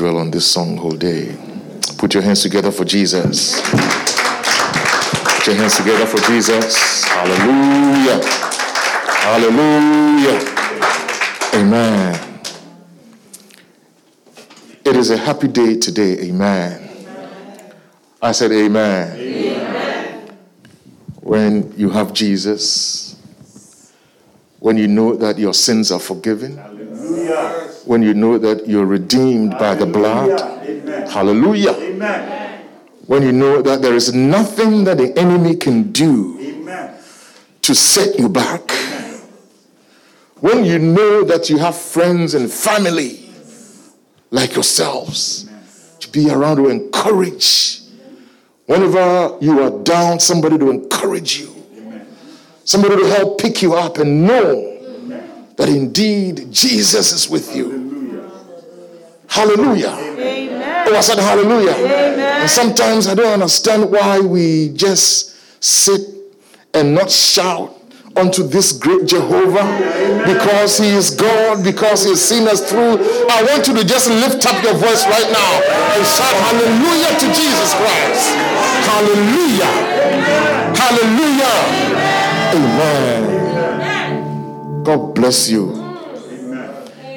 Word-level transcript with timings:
dwell 0.00 0.16
on 0.16 0.30
this 0.30 0.50
song 0.50 0.78
whole 0.78 0.96
day. 0.96 1.36
Put 1.98 2.14
your 2.14 2.22
hands 2.22 2.40
together 2.40 2.70
for 2.70 2.86
Jesus. 2.86 3.60
Put 3.60 5.46
your 5.46 5.56
hands 5.56 5.76
together 5.76 6.06
for 6.06 6.16
Jesus. 6.26 7.04
Hallelujah. 7.04 8.24
Hallelujah. 9.20 10.40
Amen. 11.52 12.40
It 14.86 14.96
is 14.96 15.10
a 15.10 15.18
happy 15.18 15.48
day 15.48 15.76
today. 15.76 16.18
Amen. 16.30 17.06
I 18.22 18.32
said, 18.32 18.52
Amen. 18.52 19.18
Amen. 19.18 20.38
When 21.20 21.74
you 21.76 21.90
have 21.90 22.14
Jesus, 22.14 23.20
when 24.60 24.78
you 24.78 24.88
know 24.88 25.14
that 25.16 25.38
your 25.38 25.52
sins 25.52 25.92
are 25.92 26.00
forgiven. 26.00 26.79
When 27.86 28.02
you 28.02 28.14
know 28.14 28.38
that 28.38 28.66
you're 28.66 28.86
redeemed 28.86 29.54
Hallelujah. 29.54 29.58
by 29.58 29.74
the 29.74 29.86
blood, 29.86 30.40
Amen. 30.68 31.10
Hallelujah. 31.10 31.72
Amen. 31.72 32.66
When 33.06 33.22
you 33.22 33.32
know 33.32 33.62
that 33.62 33.82
there 33.82 33.94
is 33.94 34.14
nothing 34.14 34.84
that 34.84 34.98
the 34.98 35.16
enemy 35.18 35.56
can 35.56 35.90
do 35.92 36.38
Amen. 36.40 36.94
to 37.62 37.74
set 37.74 38.18
you 38.18 38.28
back. 38.28 38.70
When 40.40 40.64
you 40.64 40.78
know 40.78 41.24
that 41.24 41.50
you 41.50 41.58
have 41.58 41.76
friends 41.76 42.34
and 42.34 42.50
family 42.50 43.28
like 44.30 44.54
yourselves 44.54 45.50
to 45.98 46.10
be 46.10 46.30
around 46.30 46.56
to 46.56 46.68
encourage 46.68 47.80
Whenever 48.70 49.36
you 49.40 49.60
are 49.60 49.82
down, 49.82 50.20
somebody 50.20 50.56
to 50.56 50.70
encourage 50.70 51.40
you, 51.40 51.52
somebody 52.62 52.98
to 52.98 53.08
help 53.08 53.40
pick 53.40 53.62
you 53.62 53.74
up 53.74 53.98
and 53.98 54.24
know. 54.24 54.69
That 55.60 55.68
indeed 55.68 56.48
Jesus 56.50 57.12
is 57.12 57.28
with 57.28 57.54
you. 57.54 58.24
Hallelujah. 59.28 59.92
Amen. 59.92 60.88
Oh, 60.88 60.96
I 60.96 61.00
said 61.02 61.18
hallelujah. 61.18 61.76
And 62.40 62.48
sometimes 62.48 63.06
I 63.06 63.14
don't 63.14 63.34
understand 63.34 63.92
why 63.92 64.20
we 64.20 64.70
just 64.70 65.36
sit 65.62 66.00
and 66.72 66.94
not 66.94 67.10
shout 67.10 67.76
unto 68.16 68.42
this 68.42 68.72
great 68.72 69.04
Jehovah 69.04 69.68
because 70.24 70.78
he 70.78 70.88
is 70.88 71.10
God, 71.10 71.62
because 71.62 72.04
he 72.04 72.10
has 72.10 72.24
seen 72.24 72.48
us 72.48 72.64
through. 72.68 72.96
I 73.28 73.44
want 73.44 73.68
you 73.68 73.74
to 73.76 73.84
just 73.84 74.08
lift 74.08 74.46
up 74.46 74.64
your 74.64 74.74
voice 74.74 75.04
right 75.04 75.28
now 75.28 75.52
and 75.92 76.06
shout 76.08 76.34
hallelujah 76.48 77.20
to 77.20 77.26
Jesus 77.36 77.74
Christ. 77.76 78.32
Hallelujah. 78.88 79.72
Hallelujah. 80.72 82.00
Amen. 82.56 83.19
God 84.82 85.14
bless 85.14 85.50
you. 85.50 85.72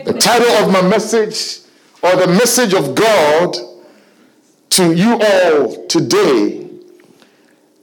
The 0.05 0.13
title 0.19 0.51
of 0.63 0.71
my 0.71 0.81
message 0.81 1.59
or 2.01 2.15
the 2.15 2.27
message 2.27 2.73
of 2.73 2.93
God 2.93 3.55
to 4.71 4.93
you 4.93 5.19
all 5.21 5.87
today 5.87 6.69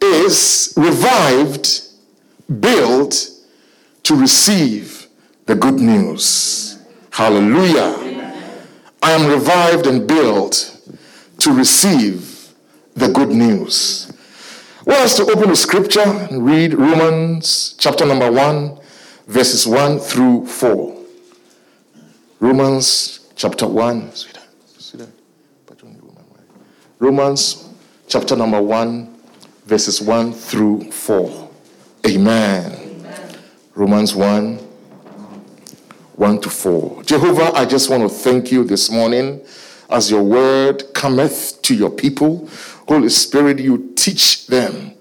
is 0.03 0.75
revived 0.77 1.83
built 2.61 3.31
to 4.03 4.15
receive 4.17 5.07
the 5.47 5.55
good 5.55 5.77
news. 5.77 6.79
Hallelujah. 7.11 7.97
I 9.03 9.13
am 9.13 9.31
revived 9.31 9.87
and 9.87 10.07
built 10.07 10.79
to 11.39 11.53
receive 11.53 12.53
the 12.95 13.09
good 13.09 13.31
news. 13.31 14.13
Well, 14.85 15.03
us 15.05 15.17
to 15.17 15.23
open 15.23 15.49
the 15.49 15.57
scripture 15.57 16.01
and 16.01 16.45
read 16.45 16.75
Romans 16.75 17.75
chapter 17.79 18.05
number 18.05 18.31
1, 18.31 18.80
verses 19.31 19.65
1 19.65 20.01
through 20.01 20.45
4. 20.45 21.05
Romans 22.41 23.31
chapter 23.37 23.67
1. 23.67 24.13
Romans 26.99 27.71
chapter 28.09 28.35
number 28.35 28.61
1, 28.61 29.15
verses 29.67 30.03
1 30.03 30.33
through 30.33 30.91
4. 30.91 31.51
Amen. 32.09 32.73
Amen. 32.73 33.39
Romans 33.75 34.15
1 34.15 34.57
1 36.17 36.41
to 36.43 36.51
4. 36.51 37.05
Jehovah, 37.05 37.53
I 37.55 37.65
just 37.65 37.89
want 37.89 38.03
to 38.03 38.09
thank 38.09 38.53
you 38.53 38.65
this 38.65 38.91
morning 38.91 39.41
as 39.89 40.11
your 40.11 40.23
word 40.23 40.93
cometh 40.93 41.63
to 41.63 41.75
your 41.75 41.89
people. 41.89 42.49
Holy 42.89 43.09
Spirit, 43.09 43.61
you 43.61 43.93
teach 43.95 44.49
them. 44.49 44.93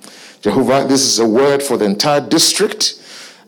Jehovah, 0.41 0.85
this 0.88 1.01
is 1.01 1.19
a 1.19 1.28
word 1.28 1.62
for 1.62 1.78
the 1.78 1.84
entire 1.84 2.22
district. 2.22 2.98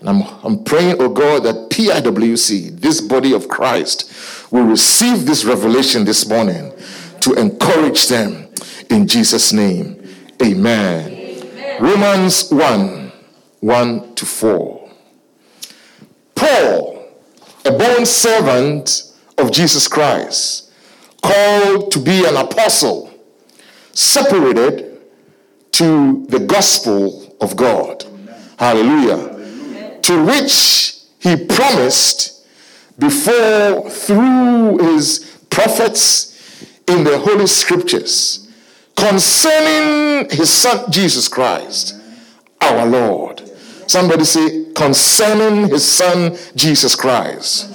And 0.01 0.09
I'm, 0.09 0.23
I'm 0.43 0.63
praying, 0.63 0.95
oh 0.99 1.09
God, 1.09 1.43
that 1.43 1.69
PIWC, 1.69 2.79
this 2.79 3.01
body 3.01 3.33
of 3.33 3.47
Christ, 3.47 4.11
will 4.51 4.65
receive 4.65 5.25
this 5.25 5.45
revelation 5.45 6.05
this 6.05 6.27
morning 6.27 6.73
to 7.21 7.33
encourage 7.33 8.07
them 8.07 8.47
in 8.89 9.07
Jesus' 9.07 9.53
name. 9.53 10.03
Amen. 10.43 11.11
Amen. 11.11 11.81
Romans 11.81 12.51
1 12.51 13.11
1 13.59 14.15
to 14.15 14.25
4. 14.25 14.89
Paul, 16.33 17.07
a 17.63 17.71
born 17.71 18.07
servant 18.07 19.13
of 19.37 19.51
Jesus 19.51 19.87
Christ, 19.87 20.71
called 21.21 21.91
to 21.91 21.99
be 21.99 22.25
an 22.25 22.37
apostle, 22.37 23.13
separated 23.93 24.99
to 25.73 26.25
the 26.29 26.39
gospel 26.39 27.37
of 27.39 27.55
God. 27.55 28.03
Hallelujah. 28.57 29.30
To 30.03 30.25
which 30.25 30.95
he 31.19 31.45
promised 31.45 32.45
before 32.97 33.89
through 33.89 34.77
his 34.93 35.43
prophets 35.49 36.65
in 36.87 37.03
the 37.03 37.17
holy 37.19 37.47
scriptures 37.47 38.47
concerning 38.95 40.29
his 40.29 40.49
son 40.49 40.91
Jesus 40.91 41.27
Christ, 41.27 41.95
our 42.59 42.85
Lord 42.85 43.41
Somebody 43.91 44.23
say, 44.23 44.71
concerning 44.73 45.67
his 45.67 45.83
son 45.83 46.37
Jesus 46.55 46.95
Christ. 46.95 47.65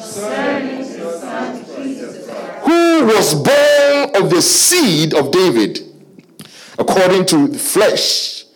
Who 2.63 3.05
was 3.05 3.35
born 3.35 4.25
of 4.25 4.31
the 4.31 4.41
seed 4.41 5.13
of 5.13 5.31
David 5.31 5.81
according 6.79 7.27
to 7.27 7.49
the 7.49 7.59
flesh 7.59 8.47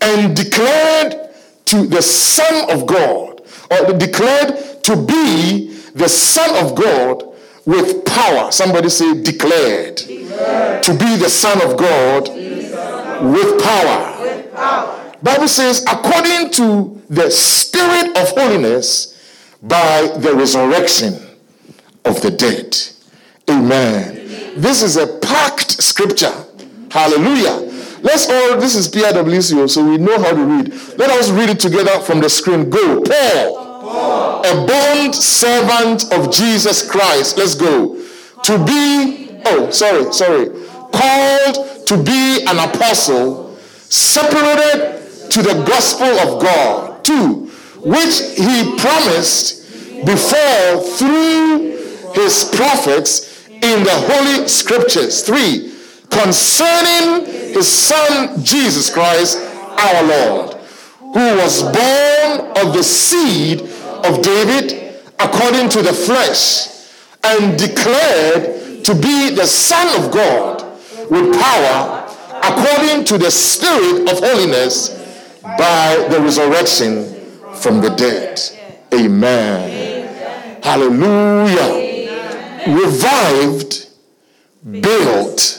and 0.00 0.36
declared 0.36 1.25
to 1.66 1.86
the 1.86 2.02
Son 2.02 2.70
of 2.70 2.86
God, 2.86 3.42
or 3.70 3.92
declared 3.98 4.82
to 4.84 4.96
be 4.96 5.74
the 5.94 6.08
Son 6.08 6.64
of 6.64 6.74
God 6.74 7.24
with 7.64 8.04
power. 8.04 8.50
Somebody 8.52 8.88
say, 8.88 9.22
declared. 9.22 9.96
declared. 9.96 10.82
To 10.84 10.92
be 10.92 11.16
the 11.16 11.28
Son 11.28 11.60
of 11.62 11.76
God 11.76 12.28
with 12.28 13.62
power. 13.62 14.22
With 14.22 14.54
power 14.54 14.96
Bible 15.22 15.48
says, 15.48 15.84
according 15.90 16.50
to 16.52 17.02
the 17.08 17.30
spirit 17.30 18.16
of 18.16 18.28
holiness 18.30 19.12
by 19.62 20.06
the 20.18 20.34
resurrection 20.34 21.14
of 22.04 22.20
the 22.22 22.30
dead. 22.30 22.76
Amen. 23.48 24.18
Amen. 24.18 24.60
This 24.60 24.82
is 24.82 24.96
a 24.96 25.06
packed 25.18 25.82
scripture. 25.82 26.32
Hallelujah. 26.90 27.65
Let's 28.02 28.28
all, 28.28 28.58
this 28.60 28.74
is 28.74 28.88
PIWCO, 28.88 29.58
oh, 29.58 29.66
so 29.66 29.84
we 29.84 29.96
know 29.96 30.18
how 30.18 30.30
to 30.30 30.44
read. 30.44 30.72
Let 30.98 31.10
us 31.10 31.30
read 31.30 31.50
it 31.50 31.60
together 31.60 31.98
from 32.00 32.20
the 32.20 32.28
screen. 32.28 32.68
Go. 32.70 33.02
Paul, 33.02 33.80
Paul. 33.82 34.40
a 34.44 34.66
bond 34.66 35.14
servant 35.14 36.12
of 36.12 36.32
Jesus 36.32 36.88
Christ. 36.88 37.38
Let's 37.38 37.54
go. 37.54 37.96
To 38.44 38.64
be, 38.64 39.40
oh, 39.46 39.70
sorry, 39.70 40.12
sorry. 40.12 40.48
Called 40.92 41.86
to 41.86 42.02
be 42.02 42.44
an 42.46 42.58
apostle, 42.58 43.56
separated 43.88 45.30
to 45.30 45.42
the 45.42 45.64
gospel 45.66 46.06
of 46.06 46.42
God. 46.42 47.04
Two, 47.04 47.46
which 47.82 48.20
he 48.36 48.76
promised 48.78 49.62
before 50.04 50.82
through 50.96 51.76
his 52.14 52.50
prophets 52.54 53.46
in 53.48 53.84
the 53.84 53.90
holy 53.92 54.48
scriptures. 54.48 55.22
Three, 55.22 55.72
concerning 56.10 57.26
his 57.26 57.68
son 57.68 58.42
Jesus 58.42 58.92
Christ, 58.92 59.38
our 59.38 60.02
Lord, 60.04 60.54
who 61.00 61.36
was 61.36 61.62
born 61.62 62.66
of 62.66 62.74
the 62.74 62.82
seed 62.82 63.62
of 64.04 64.22
David 64.22 64.94
according 65.18 65.68
to 65.70 65.82
the 65.82 65.92
flesh 65.92 66.68
and 67.24 67.58
declared 67.58 68.84
to 68.84 68.94
be 68.94 69.30
the 69.34 69.46
Son 69.46 70.04
of 70.04 70.12
God 70.12 70.62
with 71.10 71.40
power 71.40 72.02
according 72.42 73.04
to 73.04 73.18
the 73.18 73.30
Spirit 73.30 74.10
of 74.10 74.18
holiness 74.20 74.90
by 75.42 76.06
the 76.10 76.20
resurrection 76.20 77.14
from 77.54 77.80
the 77.80 77.90
dead. 77.90 78.40
Amen. 78.94 80.62
Hallelujah. 80.62 81.84
Revived, 82.68 83.88
built 84.70 85.55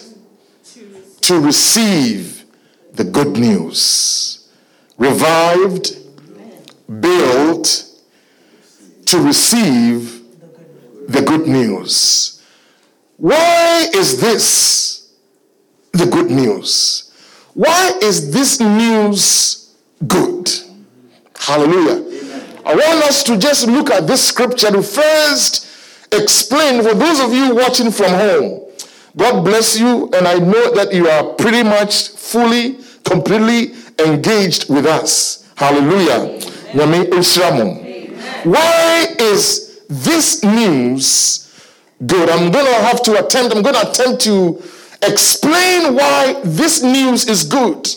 to 1.28 1.42
receive 1.42 2.46
the 2.94 3.04
good 3.04 3.36
news. 3.36 4.48
Revived, 4.98 5.98
built 7.02 7.86
to 9.08 9.20
receive 9.20 10.24
the 11.10 11.22
good 11.22 11.46
news. 11.46 12.42
Why 13.18 13.88
is 13.94 14.22
this 14.22 15.12
the 15.92 16.06
good 16.06 16.32
news? 16.32 17.12
Why 17.54 18.00
is 18.02 18.32
this 18.32 18.62
news 18.62 19.76
good? 20.08 20.50
Hallelujah. 21.36 22.06
I 22.66 22.74
want 22.74 23.04
us 23.04 23.24
to 23.24 23.38
just 23.38 23.68
look 23.68 23.90
at 23.92 24.08
this 24.08 24.26
scripture 24.26 24.72
to 24.72 24.82
first 24.82 25.68
explain 26.14 26.82
for 26.82 26.94
those 26.94 27.20
of 27.20 27.34
you 27.34 27.54
watching 27.54 27.92
from 27.92 28.12
home. 28.14 28.67
God 29.18 29.44
bless 29.44 29.80
you, 29.80 30.10
and 30.14 30.28
I 30.28 30.36
know 30.36 30.72
that 30.76 30.94
you 30.94 31.10
are 31.10 31.34
pretty 31.34 31.64
much 31.64 32.10
fully, 32.10 32.78
completely 33.04 33.74
engaged 34.06 34.70
with 34.70 34.86
us. 34.86 35.44
Hallelujah. 35.56 36.40
Amen. 36.76 37.08
Why 38.44 39.16
is 39.20 39.82
this 39.90 40.44
news 40.44 41.52
good? 42.06 42.30
I'm 42.30 42.52
going 42.52 42.66
to 42.66 42.74
have 42.74 43.02
to 43.04 43.26
attempt, 43.26 43.56
I'm 43.56 43.64
going 43.64 43.74
to 43.74 43.90
attempt 43.90 44.22
to 44.26 44.62
explain 45.02 45.96
why 45.96 46.40
this 46.44 46.84
news 46.84 47.28
is 47.28 47.44
good. 47.44 47.88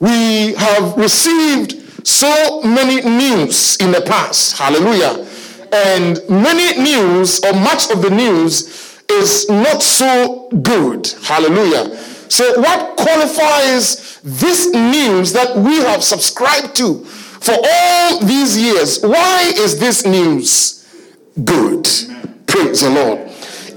We 0.00 0.54
have 0.54 0.96
received 0.96 2.06
so 2.06 2.62
many 2.62 3.02
news 3.02 3.76
in 3.76 3.92
the 3.92 4.00
past. 4.00 4.56
Hallelujah. 4.56 5.26
And 5.72 6.20
many 6.30 6.80
news, 6.80 7.44
or 7.44 7.52
much 7.52 7.90
of 7.90 8.00
the 8.00 8.10
news, 8.10 8.83
is 9.10 9.48
not 9.48 9.82
so 9.82 10.48
good. 10.62 11.06
Hallelujah. 11.22 11.96
So, 12.28 12.60
what 12.60 12.96
qualifies 12.96 14.20
this 14.24 14.72
news 14.72 15.32
that 15.32 15.56
we 15.56 15.76
have 15.76 16.02
subscribed 16.02 16.74
to 16.76 17.04
for 17.04 17.54
all 17.54 18.20
these 18.20 18.56
years? 18.56 19.02
Why 19.02 19.52
is 19.56 19.78
this 19.78 20.04
news 20.04 20.86
good? 21.44 21.84
Praise 22.46 22.80
the 22.80 22.90
Lord. 22.90 23.18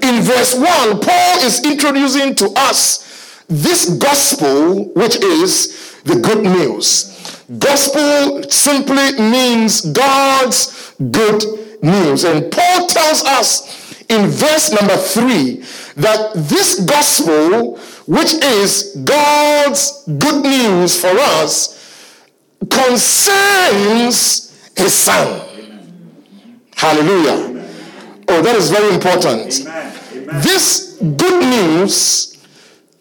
In 0.04 0.24
verse 0.24 0.56
1, 0.56 1.02
Paul 1.02 1.40
is 1.44 1.66
introducing 1.66 2.36
to 2.36 2.50
us 2.56 3.44
this 3.48 3.98
gospel, 3.98 4.86
which 4.94 5.18
is 5.18 6.02
the 6.04 6.20
good 6.20 6.44
news. 6.44 7.14
Gospel 7.60 8.44
simply 8.50 9.14
means 9.20 9.82
God's 9.92 10.94
good 11.12 11.44
news. 11.82 12.24
And 12.24 12.52
Paul 12.52 12.88
tells 12.88 13.24
us 13.24 13.87
in 14.10 14.28
verse 14.28 14.72
number 14.72 14.96
3 14.96 15.64
that 15.98 16.32
this 16.36 16.80
gospel, 16.82 17.78
which 18.06 18.34
is 18.34 18.96
God's 19.04 20.04
good 20.06 20.44
news 20.44 21.00
for 21.00 21.10
us, 21.10 21.76
concerns 22.70 24.48
his 24.76 24.94
son. 24.94 25.42
Hallelujah. 26.76 27.66
Oh, 28.30 28.42
that 28.42 28.56
is 28.56 28.70
very 28.70 28.94
important. 28.94 29.66
This 30.44 30.98
good 31.02 31.44
news 31.44 32.38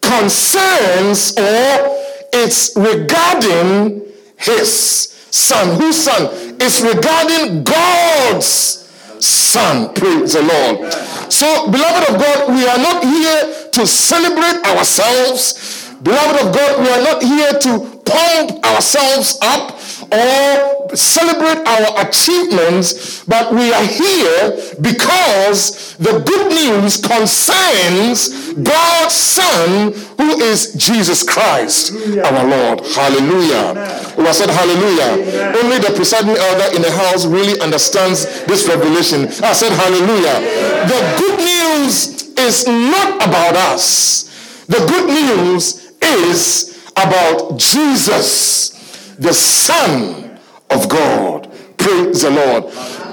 concerns 0.01 1.37
or 1.37 1.97
it's 2.33 2.75
regarding 2.75 4.03
his 4.37 5.09
son. 5.31 5.79
Whose 5.79 6.03
son? 6.03 6.55
It's 6.59 6.81
regarding 6.81 7.63
God's 7.63 8.86
son. 9.19 9.93
Praise 9.93 10.33
the 10.33 10.43
Lord. 10.43 10.93
So, 11.31 11.69
beloved 11.69 12.09
of 12.09 12.21
God, 12.21 12.49
we 12.49 12.67
are 12.67 12.77
not 12.77 13.03
here 13.03 13.69
to 13.71 13.87
celebrate 13.87 14.65
ourselves. 14.65 15.93
Beloved 16.01 16.47
of 16.47 16.53
God, 16.53 16.79
we 16.79 16.89
are 16.89 17.03
not 17.03 17.23
here 17.23 17.53
to 17.53 18.01
pump 18.05 18.65
ourselves 18.65 19.39
up 19.41 19.76
or 20.11 20.95
celebrate 20.95 21.65
our 21.67 22.07
achievements, 22.07 23.23
but 23.25 23.53
we 23.53 23.73
are 23.73 23.85
here 23.85 24.57
because 24.81 25.95
the 25.97 26.19
good 26.25 26.47
news 26.49 26.97
concerns 27.01 28.53
God's 28.53 29.13
Son, 29.13 29.93
who 30.17 30.39
is 30.41 30.73
Jesus 30.73 31.23
Christ, 31.27 31.93
hallelujah. 31.93 32.23
our 32.23 32.45
Lord. 32.45 32.85
Hallelujah. 32.85 33.71
Amen. 33.71 34.27
I 34.27 34.31
said 34.31 34.49
hallelujah. 34.49 35.27
Amen. 35.27 35.55
Only 35.63 35.79
the 35.79 35.93
presiding 35.95 36.37
elder 36.37 36.75
in 36.75 36.81
the 36.81 36.91
house 36.91 37.25
really 37.25 37.59
understands 37.61 38.25
this 38.45 38.67
revelation. 38.67 39.27
I 39.43 39.53
said 39.53 39.71
hallelujah. 39.71 40.37
Amen. 40.37 40.87
The 40.87 41.15
good 41.19 41.39
news 41.39 42.37
is 42.37 42.67
not 42.67 43.15
about 43.27 43.55
us. 43.55 44.65
The 44.67 44.85
good 44.85 45.07
news 45.07 45.91
is 46.01 46.91
about 46.95 47.57
Jesus 47.57 48.76
the 49.19 49.33
Son 49.33 50.39
of 50.69 50.89
God. 50.89 51.51
Praise 51.77 52.21
the 52.21 52.31
Lord. 52.31 52.71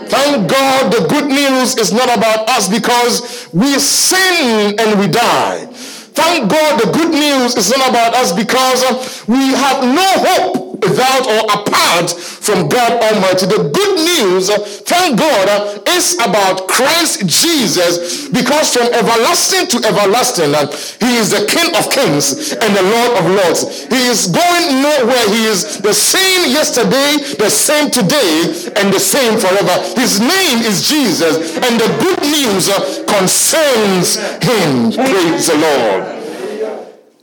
Thank 0.09 0.51
God 0.51 0.93
the 0.93 1.07
good 1.09 1.27
news 1.29 1.77
is 1.77 1.93
not 1.93 2.15
about 2.17 2.49
us 2.49 2.69
because 2.69 3.49
we 3.53 3.79
sin 3.79 4.79
and 4.79 5.01
we 5.01 5.09
die. 5.09 5.67
Thank 6.15 6.51
God 6.51 6.81
the 6.81 6.93
good 6.93 7.11
news 7.11 7.57
is 7.57 7.71
not 7.71 7.89
about 7.91 8.15
us 8.15 8.33
because 8.33 9.27
we 9.27 9.53
have 9.53 9.83
no 9.83 10.07
hope 10.07 10.64
without 10.83 11.27
or 11.27 11.61
apart 11.61 12.11
from 12.11 12.69
God 12.69 12.93
Almighty. 13.03 13.47
The 13.47 13.71
good 13.73 13.95
news, 14.05 14.51
thank 14.83 15.19
God, 15.19 15.83
is 15.89 16.15
about 16.17 16.69
Christ 16.69 17.27
Jesus 17.27 18.29
because 18.29 18.75
from 18.75 18.93
everlasting 18.93 19.69
to 19.69 19.87
everlasting, 19.87 20.53
He 21.01 21.17
is 21.17 21.31
the 21.31 21.47
King 21.47 21.75
of 21.77 21.91
kings 21.91 22.53
and 22.53 22.71
the 22.75 22.83
Lord 22.83 23.13
of 23.19 23.25
lords. 23.31 23.85
He 23.87 24.07
is 24.09 24.27
going 24.27 24.83
nowhere. 24.83 25.27
He 25.31 25.47
is 25.47 25.79
the 25.79 25.95
same 25.95 26.51
yesterday, 26.51 27.17
the 27.39 27.51
same 27.51 27.91
today, 27.91 28.73
and 28.77 28.93
the 28.93 29.01
same 29.01 29.39
forever. 29.39 29.75
His 29.99 30.21
name 30.21 30.59
is 30.67 30.89
Jesus, 30.89 31.57
and 31.57 31.81
the 31.81 31.91
good 32.03 32.21
news 32.23 32.69
concerns 33.07 34.17
Him. 34.43 34.93
Praise 34.93 35.47
the 35.49 35.57
Lord. 35.57 36.25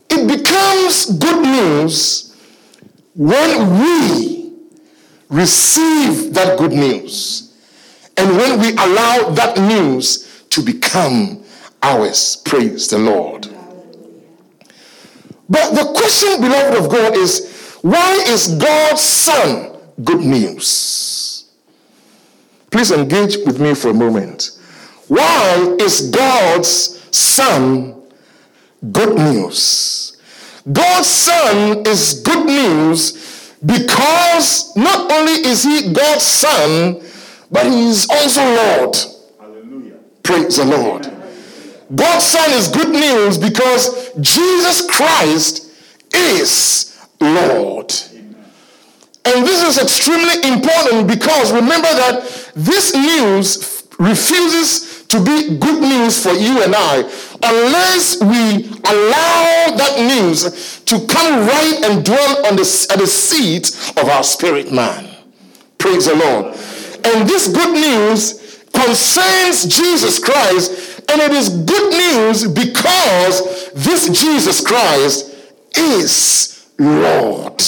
It 0.10 0.28
becomes 0.28 1.06
good 1.18 1.42
news 1.42 2.31
when 3.16 3.80
we 3.80 4.54
receive 5.30 6.34
that 6.34 6.58
good 6.58 6.72
news 6.72 7.58
and 8.18 8.38
when 8.38 8.60
we 8.60 8.72
allow 8.74 9.30
that 9.32 9.58
news 9.58 10.46
to 10.50 10.62
become 10.62 11.44
ours, 11.82 12.38
praise 12.46 12.88
the 12.90 12.98
Lord. 12.98 13.48
But 15.50 15.72
the 15.74 15.94
question, 15.94 16.42
beloved 16.42 16.78
of 16.78 16.90
God, 16.90 17.16
is 17.16 17.80
why 17.82 18.24
is 18.28 18.56
God's 18.56 19.02
Son 19.02 19.78
good 20.04 20.22
news? 20.22 21.50
Please 22.70 22.92
engage 22.92 23.38
with 23.46 23.60
me 23.60 23.74
for 23.76 23.90
a 23.90 23.94
moment. 23.94 24.58
Why 25.08 25.76
is 25.80 26.10
God's 26.10 27.00
Son 27.16 28.02
good 28.92 29.18
news? 29.18 30.11
God's 30.72 31.08
Son 31.08 31.86
is 31.86 32.22
good 32.22 32.46
news 32.46 33.56
because 33.66 34.76
not 34.76 35.12
only 35.12 35.34
is 35.34 35.64
He 35.64 35.92
God's 35.94 36.26
Son, 36.26 37.02
but 37.52 37.66
He 37.66 37.90
is 37.90 38.08
also 38.10 38.42
Lord. 38.44 38.96
Hallelujah. 39.40 39.98
Praise 40.24 40.58
the 40.58 40.66
Lord. 40.66 41.12
God's 41.94 42.26
Son 42.26 42.52
is 42.52 42.68
good 42.68 42.90
news 42.90 43.38
because 43.38 44.12
Jesus 44.22 44.90
Christ 44.90 45.72
is 46.14 46.98
Lord. 47.20 47.94
And 49.24 49.46
this 49.46 49.64
is 49.64 49.82
extremely 49.82 50.52
important 50.52 51.08
because 51.08 51.52
remember 51.52 51.88
that 51.88 52.52
this 52.56 52.96
news 52.96 53.84
refuses 54.00 54.91
to 55.12 55.20
be 55.24 55.58
good 55.58 55.82
news 55.82 56.24
for 56.24 56.32
you 56.32 56.64
and 56.64 56.74
I 56.74 57.00
unless 57.44 58.22
we 58.22 58.70
allow 58.86 59.76
that 59.76 59.96
news 59.98 60.82
to 60.86 61.06
come 61.06 61.48
right 61.48 61.82
and 61.84 62.06
dwell 62.06 62.46
on 62.46 62.56
the, 62.56 62.88
at 62.92 62.98
the 62.98 63.08
seat 63.08 63.76
of 63.98 64.08
our 64.08 64.24
spirit 64.24 64.72
man. 64.72 65.10
Praise 65.78 66.06
the 66.06 66.16
Lord. 66.16 66.46
And 67.04 67.28
this 67.28 67.50
good 67.50 67.74
news 67.74 68.64
concerns 68.72 69.66
Jesus 69.66 70.18
Christ, 70.18 71.02
and 71.12 71.22
it 71.22 71.32
is 71.32 71.50
good 71.50 71.92
news 71.92 72.48
because 72.48 73.72
this 73.74 74.08
Jesus 74.18 74.66
Christ 74.66 75.36
is 75.76 76.70
Lord. 76.80 77.62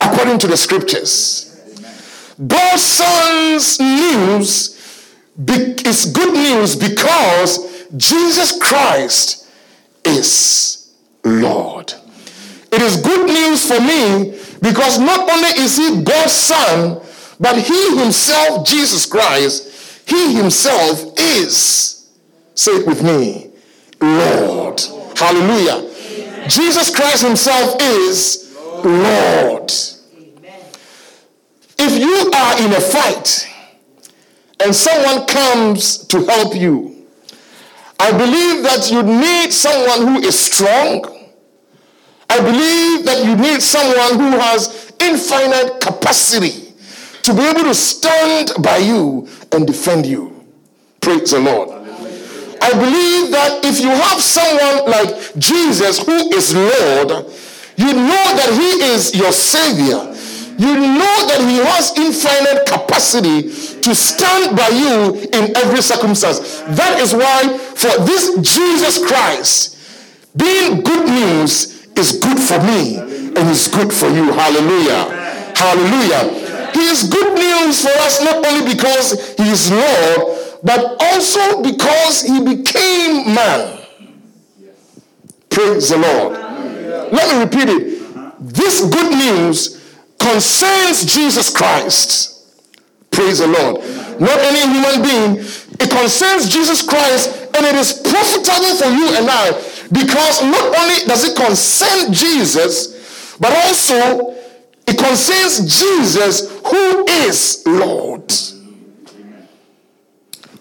According 0.00 0.38
to 0.38 0.46
the 0.46 0.56
scriptures. 0.56 1.50
God's 2.46 2.82
Son's 2.82 3.80
news 3.80 4.73
it's 5.36 6.10
good 6.12 6.32
news 6.34 6.76
because 6.76 7.86
Jesus 7.96 8.58
Christ 8.60 9.48
is 10.04 10.94
Lord. 11.24 11.92
It 12.72 12.82
is 12.82 12.96
good 13.00 13.26
news 13.26 13.66
for 13.66 13.80
me 13.80 14.38
because 14.60 14.98
not 14.98 15.30
only 15.30 15.48
is 15.62 15.76
he 15.76 16.02
God's 16.02 16.32
son, 16.32 17.00
but 17.38 17.58
he 17.58 17.98
himself, 17.98 18.66
Jesus 18.66 19.06
Christ, 19.06 20.08
he 20.08 20.34
himself 20.34 21.18
is, 21.18 22.10
say 22.54 22.72
it 22.72 22.86
with 22.86 23.02
me, 23.02 23.50
Lord. 24.00 24.80
Hallelujah. 25.16 25.88
Amen. 25.88 26.48
Jesus 26.48 26.94
Christ 26.94 27.24
himself 27.24 27.76
is 27.80 28.56
Lord. 28.84 29.72
Amen. 30.16 30.60
If 31.78 31.98
you 31.98 32.30
are 32.32 32.60
in 32.60 32.72
a 32.72 32.80
fight, 32.80 33.53
and 34.60 34.74
someone 34.74 35.26
comes 35.26 35.98
to 36.06 36.24
help 36.24 36.54
you, 36.54 37.06
I 37.98 38.10
believe 38.12 38.62
that 38.64 38.90
you 38.90 39.02
need 39.02 39.52
someone 39.52 40.06
who 40.08 40.22
is 40.26 40.38
strong. 40.38 41.04
I 42.28 42.40
believe 42.40 43.04
that 43.06 43.24
you 43.24 43.36
need 43.36 43.62
someone 43.62 44.18
who 44.18 44.38
has 44.38 44.92
infinite 45.00 45.80
capacity 45.80 46.72
to 47.22 47.34
be 47.34 47.42
able 47.42 47.64
to 47.64 47.74
stand 47.74 48.52
by 48.62 48.78
you 48.78 49.28
and 49.52 49.66
defend 49.66 50.06
you. 50.06 50.44
Praise 51.00 51.30
the 51.30 51.40
Lord. 51.40 51.70
I 52.60 52.70
believe 52.72 53.30
that 53.30 53.60
if 53.64 53.80
you 53.80 53.90
have 53.90 54.20
someone 54.20 54.90
like 54.90 55.36
Jesus 55.38 56.04
who 56.04 56.32
is 56.32 56.54
Lord, 56.54 57.26
you 57.76 57.92
know 57.92 58.26
that 58.36 58.50
he 58.52 58.84
is 58.92 59.14
your 59.14 59.32
Savior 59.32 60.13
you 60.58 60.74
know 60.74 61.16
that 61.28 61.40
he 61.40 61.58
has 61.58 61.92
infinite 61.96 62.66
capacity 62.66 63.42
to 63.80 63.94
stand 63.94 64.56
by 64.56 64.68
you 64.68 65.14
in 65.32 65.56
every 65.56 65.82
circumstance. 65.82 66.60
That 66.76 67.00
is 67.00 67.14
why, 67.14 67.58
for 67.74 68.04
this 68.04 68.38
Jesus 68.40 69.04
Christ, 69.04 69.78
being 70.36 70.82
good 70.82 71.06
news 71.06 71.86
is 71.96 72.18
good 72.18 72.38
for 72.38 72.58
me 72.62 72.98
and 72.98 73.50
is 73.50 73.68
good 73.68 73.92
for 73.92 74.08
you. 74.08 74.32
Hallelujah. 74.32 75.10
Hallelujah. 75.54 76.70
He 76.72 76.86
is 76.90 77.04
good 77.04 77.34
news 77.34 77.82
for 77.82 77.94
us 78.00 78.22
not 78.22 78.44
only 78.44 78.74
because 78.74 79.36
he 79.36 79.48
is 79.50 79.70
Lord, 79.70 80.38
but 80.64 80.96
also 81.00 81.62
because 81.62 82.22
he 82.22 82.42
became 82.42 83.34
man. 83.34 83.80
Praise 85.50 85.90
the 85.90 85.98
Lord. 85.98 86.32
Let 87.12 87.30
me 87.32 87.44
repeat 87.44 87.68
it. 87.68 87.94
This 88.40 88.84
good 88.84 89.12
news 89.12 89.83
concerns 90.24 91.04
Jesus 91.04 91.54
Christ. 91.54 92.34
Praise 93.10 93.38
the 93.38 93.46
Lord. 93.46 93.80
Not 94.20 94.38
any 94.40 94.60
human 94.60 95.02
being. 95.02 95.46
It 95.78 95.90
concerns 95.90 96.48
Jesus 96.48 96.86
Christ 96.86 97.30
and 97.54 97.66
it 97.66 97.74
is 97.74 97.92
profitable 97.92 98.74
for 98.76 98.88
you 98.88 99.08
and 99.16 99.28
I 99.30 99.52
because 99.92 100.42
not 100.42 100.76
only 100.78 101.04
does 101.06 101.28
it 101.28 101.36
concern 101.36 102.12
Jesus, 102.12 103.36
but 103.38 103.52
also 103.52 104.34
it 104.86 104.98
concerns 104.98 105.80
Jesus 105.80 106.50
who 106.66 107.04
is 107.06 107.62
Lord. 107.66 108.32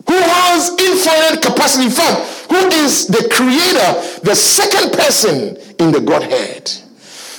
Who 0.05 0.19
has 0.19 0.69
infinite 0.69 1.41
capacity. 1.41 1.85
In 1.85 1.91
fact, 1.91 2.51
who 2.51 2.67
is 2.83 3.07
the 3.07 3.29
creator, 3.31 4.19
the 4.23 4.35
second 4.35 4.91
person 4.91 5.57
in 5.79 5.91
the 5.91 6.01
Godhead 6.01 6.82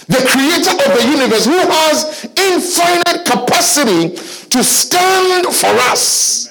the 0.07 0.21
creator 0.29 0.71
of 0.71 0.99
the 0.99 1.07
universe, 1.09 1.45
who 1.47 1.57
has 1.57 2.25
infinite 2.37 3.25
capacity 3.25 4.11
to 4.51 4.63
stand 4.63 5.47
for 5.47 5.73
us. 5.91 6.51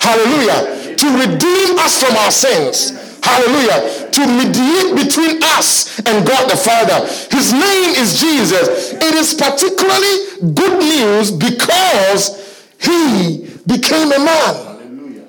Hallelujah. 0.00 0.96
To 0.96 1.06
redeem 1.18 1.78
us 1.78 2.02
from 2.02 2.16
our 2.16 2.30
sins. 2.30 3.20
Hallelujah. 3.22 4.10
To 4.10 4.26
mediate 4.26 4.96
between 4.96 5.42
us 5.42 5.98
and 6.00 6.26
God 6.26 6.50
the 6.50 6.56
Father. 6.56 7.06
His 7.30 7.52
name 7.52 7.94
is 7.96 8.20
Jesus. 8.20 8.92
It 8.92 9.14
is 9.14 9.34
particularly 9.34 10.52
good 10.54 10.78
news 10.78 11.30
because 11.30 12.72
he 12.80 13.48
became 13.66 14.12
a 14.12 14.18
man. 14.18 15.26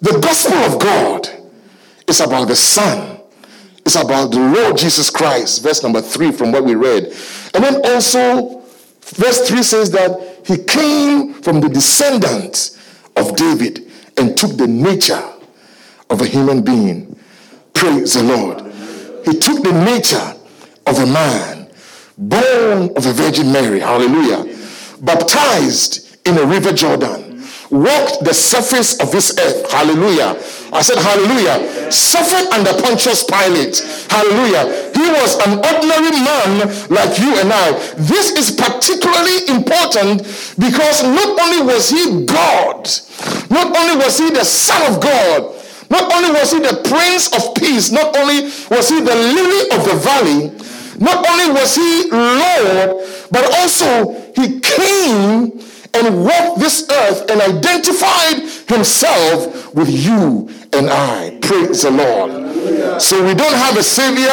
The 0.00 0.18
gospel 0.20 0.58
of 0.58 0.78
God 0.78 1.28
is 2.06 2.20
about 2.20 2.48
the 2.48 2.56
Son 2.56 3.17
it's 3.88 3.96
about 3.96 4.32
the 4.32 4.38
Lord 4.38 4.76
Jesus 4.76 5.08
Christ, 5.08 5.62
verse 5.62 5.82
number 5.82 6.02
three 6.02 6.30
from 6.30 6.52
what 6.52 6.62
we 6.62 6.74
read. 6.74 7.04
And 7.54 7.64
then 7.64 7.80
also, 7.86 8.60
verse 9.00 9.48
three 9.48 9.62
says 9.62 9.90
that 9.92 10.42
he 10.44 10.58
came 10.58 11.32
from 11.32 11.62
the 11.62 11.70
descendants 11.70 12.76
of 13.16 13.34
David 13.34 13.90
and 14.18 14.36
took 14.36 14.58
the 14.58 14.66
nature 14.66 15.22
of 16.10 16.20
a 16.20 16.26
human 16.26 16.60
being. 16.60 17.18
Praise 17.72 18.12
the 18.12 18.24
Lord. 18.24 18.60
He 19.24 19.38
took 19.38 19.62
the 19.62 19.72
nature 19.72 20.34
of 20.86 20.98
a 20.98 21.06
man, 21.06 21.70
born 22.18 22.90
of 22.94 23.06
a 23.06 23.12
Virgin 23.14 23.50
Mary, 23.50 23.80
hallelujah, 23.80 24.54
baptized 25.00 26.14
in 26.26 26.36
a 26.36 26.44
river 26.44 26.74
Jordan 26.74 27.27
walked 27.70 28.24
the 28.24 28.32
surface 28.32 29.00
of 29.00 29.12
this 29.12 29.36
earth. 29.38 29.70
Hallelujah. 29.70 30.36
I 30.72 30.82
said, 30.82 30.98
Hallelujah. 30.98 31.90
Suffered 31.90 32.52
under 32.52 32.72
Pontius 32.82 33.24
Pilate. 33.24 33.78
Hallelujah. 34.08 34.92
He 34.94 35.06
was 35.08 35.36
an 35.46 35.58
ordinary 35.60 36.12
man 36.20 36.68
like 36.88 37.18
you 37.18 37.36
and 37.38 37.52
I. 37.52 37.72
This 37.96 38.32
is 38.36 38.50
particularly 38.50 39.48
important 39.48 40.22
because 40.58 41.02
not 41.02 41.38
only 41.40 41.62
was 41.64 41.90
he 41.90 42.24
God, 42.24 42.88
not 43.50 43.76
only 43.76 43.96
was 44.04 44.18
he 44.18 44.30
the 44.30 44.44
Son 44.44 44.92
of 44.92 45.00
God, 45.00 45.54
not 45.90 46.12
only 46.12 46.30
was 46.30 46.52
he 46.52 46.58
the 46.58 46.84
Prince 46.84 47.32
of 47.32 47.54
Peace, 47.54 47.90
not 47.90 48.16
only 48.16 48.42
was 48.70 48.88
he 48.88 49.00
the 49.00 49.14
lily 49.14 49.70
of 49.72 49.84
the 49.88 49.96
valley, 49.96 50.52
not 50.98 51.24
only 51.28 51.52
was 51.52 51.74
he 51.74 52.10
Lord, 52.10 53.00
but 53.30 53.44
also 53.60 54.12
he 54.34 54.60
came 54.60 55.57
and 56.06 56.24
walked 56.24 56.60
this 56.60 56.88
earth 56.90 57.30
and 57.30 57.40
identified 57.40 58.40
himself 58.68 59.74
with 59.74 59.90
you 59.90 60.48
and 60.72 60.88
I. 60.90 61.38
Praise 61.40 61.82
the 61.82 61.90
Lord. 61.90 63.00
So 63.00 63.24
we 63.24 63.34
don't 63.34 63.54
have 63.54 63.76
a 63.76 63.82
savior 63.82 64.30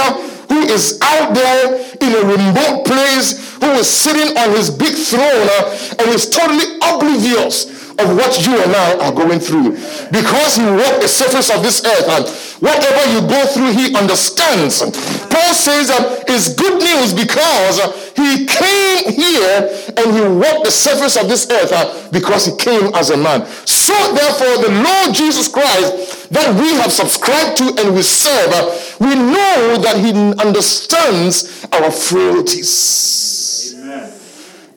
who 0.50 0.62
is 0.62 1.00
out 1.02 1.34
there 1.34 1.76
in 2.02 2.14
a 2.14 2.28
remote 2.28 2.86
place, 2.86 3.56
who 3.56 3.72
is 3.72 3.90
sitting 3.90 4.38
on 4.38 4.52
his 4.52 4.70
big 4.70 4.96
throne 4.96 5.48
uh, 5.60 5.96
and 6.00 6.10
is 6.10 6.30
totally 6.30 6.78
oblivious 6.82 7.75
of 8.00 8.16
what 8.16 8.46
you 8.46 8.54
and 8.62 8.76
I 8.76 9.08
are 9.08 9.14
going 9.14 9.40
through. 9.40 9.72
Because 10.12 10.56
he 10.56 10.66
walked 10.66 11.02
the 11.02 11.08
surface 11.08 11.50
of 11.50 11.64
this 11.64 11.84
earth 11.86 12.08
and 12.10 12.26
whatever 12.62 13.04
you 13.12 13.22
go 13.28 13.46
through, 13.48 13.72
he 13.72 13.96
understands. 13.96 14.82
Paul 15.30 15.54
says 15.54 15.88
that 15.88 16.26
it's 16.28 16.54
good 16.54 16.82
news 16.82 17.14
because 17.14 17.80
he 18.16 18.46
came 18.46 19.12
here 19.12 19.70
and 19.98 20.16
he 20.16 20.22
walked 20.22 20.66
the 20.66 20.72
surface 20.72 21.16
of 21.18 21.28
this 21.28 21.50
earth 21.50 21.72
uh, 21.72 22.10
because 22.12 22.46
he 22.46 22.56
came 22.58 22.94
as 22.96 23.10
a 23.10 23.18
man. 23.18 23.46
So 23.66 23.94
therefore, 24.14 24.64
the 24.64 24.84
Lord 24.84 25.16
Jesus 25.16 25.48
Christ 25.48 26.30
that 26.32 26.60
we 26.60 26.74
have 26.76 26.92
subscribed 26.92 27.58
to 27.58 27.76
and 27.82 27.96
we 27.96 28.02
serve, 28.02 28.52
uh, 28.52 28.72
we 29.00 29.16
know 29.16 29.78
that 29.82 29.98
he 30.00 30.12
understands 30.42 31.66
our 31.72 31.92
frailties. 31.92 33.76
Amen. 33.78 34.14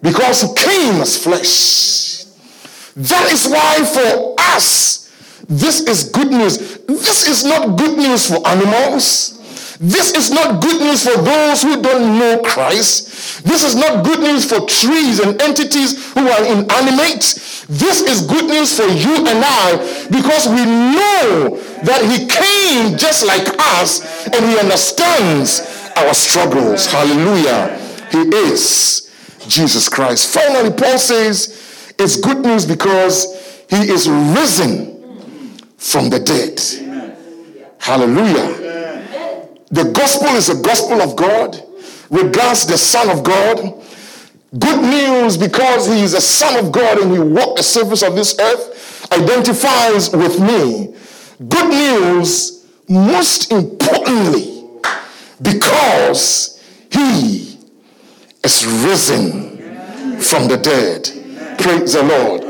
Because 0.02 0.42
he 0.42 0.54
came 0.54 1.00
as 1.00 1.16
flesh. 1.22 1.97
That 2.98 3.30
is 3.30 3.46
why 3.46 3.84
for 3.86 4.34
us, 4.56 5.08
this 5.48 5.86
is 5.86 6.10
good 6.10 6.32
news. 6.32 6.78
This 6.86 7.28
is 7.28 7.44
not 7.44 7.78
good 7.78 7.96
news 7.96 8.26
for 8.28 8.46
animals. 8.46 9.38
This 9.78 10.12
is 10.14 10.32
not 10.32 10.60
good 10.60 10.82
news 10.82 11.06
for 11.06 11.22
those 11.22 11.62
who 11.62 11.80
don't 11.80 12.18
know 12.18 12.42
Christ. 12.42 13.44
This 13.44 13.62
is 13.62 13.76
not 13.76 14.04
good 14.04 14.18
news 14.18 14.50
for 14.50 14.66
trees 14.66 15.20
and 15.20 15.40
entities 15.40 16.12
who 16.12 16.26
are 16.26 16.44
inanimate. 16.44 17.22
This 17.70 18.02
is 18.02 18.26
good 18.26 18.46
news 18.46 18.76
for 18.76 18.86
you 18.90 19.14
and 19.14 19.44
I 19.46 20.08
because 20.10 20.48
we 20.48 20.66
know 20.66 21.56
that 21.84 22.02
He 22.02 22.26
came 22.26 22.98
just 22.98 23.24
like 23.24 23.46
us 23.78 24.02
and 24.26 24.44
He 24.44 24.58
understands 24.58 25.62
our 25.94 26.12
struggles. 26.14 26.86
Hallelujah. 26.86 27.78
He 28.10 28.22
is 28.34 29.08
Jesus 29.46 29.88
Christ. 29.88 30.34
Finally, 30.34 30.70
Paul 30.76 30.98
says, 30.98 31.67
it's 31.98 32.16
good 32.16 32.38
news 32.38 32.64
because 32.64 33.64
he 33.68 33.90
is 33.90 34.08
risen 34.08 35.58
from 35.76 36.10
the 36.10 36.20
dead. 36.20 36.60
Hallelujah. 37.78 38.68
The 39.70 39.84
gospel 39.92 40.28
is 40.28 40.48
a 40.48 40.62
gospel 40.62 41.02
of 41.02 41.16
God, 41.16 41.62
regards 42.10 42.66
the 42.66 42.78
Son 42.78 43.10
of 43.10 43.22
God. 43.22 43.84
Good 44.58 44.80
news 44.80 45.36
because 45.36 45.86
he 45.86 46.02
is 46.02 46.14
a 46.14 46.20
Son 46.20 46.64
of 46.64 46.72
God 46.72 46.98
and 46.98 47.12
he 47.12 47.18
walked 47.18 47.58
the 47.58 47.62
surface 47.62 48.02
of 48.02 48.14
this 48.14 48.38
earth, 48.38 49.12
identifies 49.12 50.10
with 50.10 50.40
me. 50.40 50.94
Good 51.48 51.68
news, 51.68 52.66
most 52.88 53.52
importantly, 53.52 54.64
because 55.42 56.64
he 56.90 57.58
is 58.42 58.66
risen 58.66 60.20
from 60.20 60.48
the 60.48 60.56
dead. 60.56 61.17
Praise 61.58 61.92
the 61.92 62.02
Lord. 62.02 62.44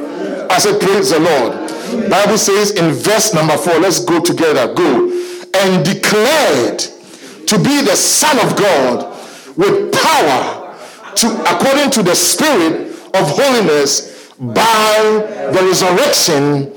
I 0.51 0.59
said, 0.59 0.81
Praise 0.81 1.11
the 1.11 1.21
Lord. 1.21 1.69
Bible 2.11 2.39
says 2.39 2.73
in 2.73 2.93
verse 2.93 3.33
number 3.33 3.57
four, 3.57 3.79
let's 3.79 4.05
go 4.05 4.21
together. 4.21 4.73
Go. 4.75 5.11
And 5.55 5.85
declared 5.85 6.79
to 6.79 7.59
be 7.59 7.83
the 7.83 7.97
Son 7.97 8.39
of 8.47 8.57
God 8.57 9.17
with 9.57 9.93
power 9.93 10.77
to 11.17 11.27
according 11.55 11.91
to 11.93 12.03
the 12.03 12.15
spirit 12.15 12.91
of 13.15 13.29
holiness 13.31 14.31
by 14.39 15.51
the 15.53 15.63
resurrection 15.65 16.73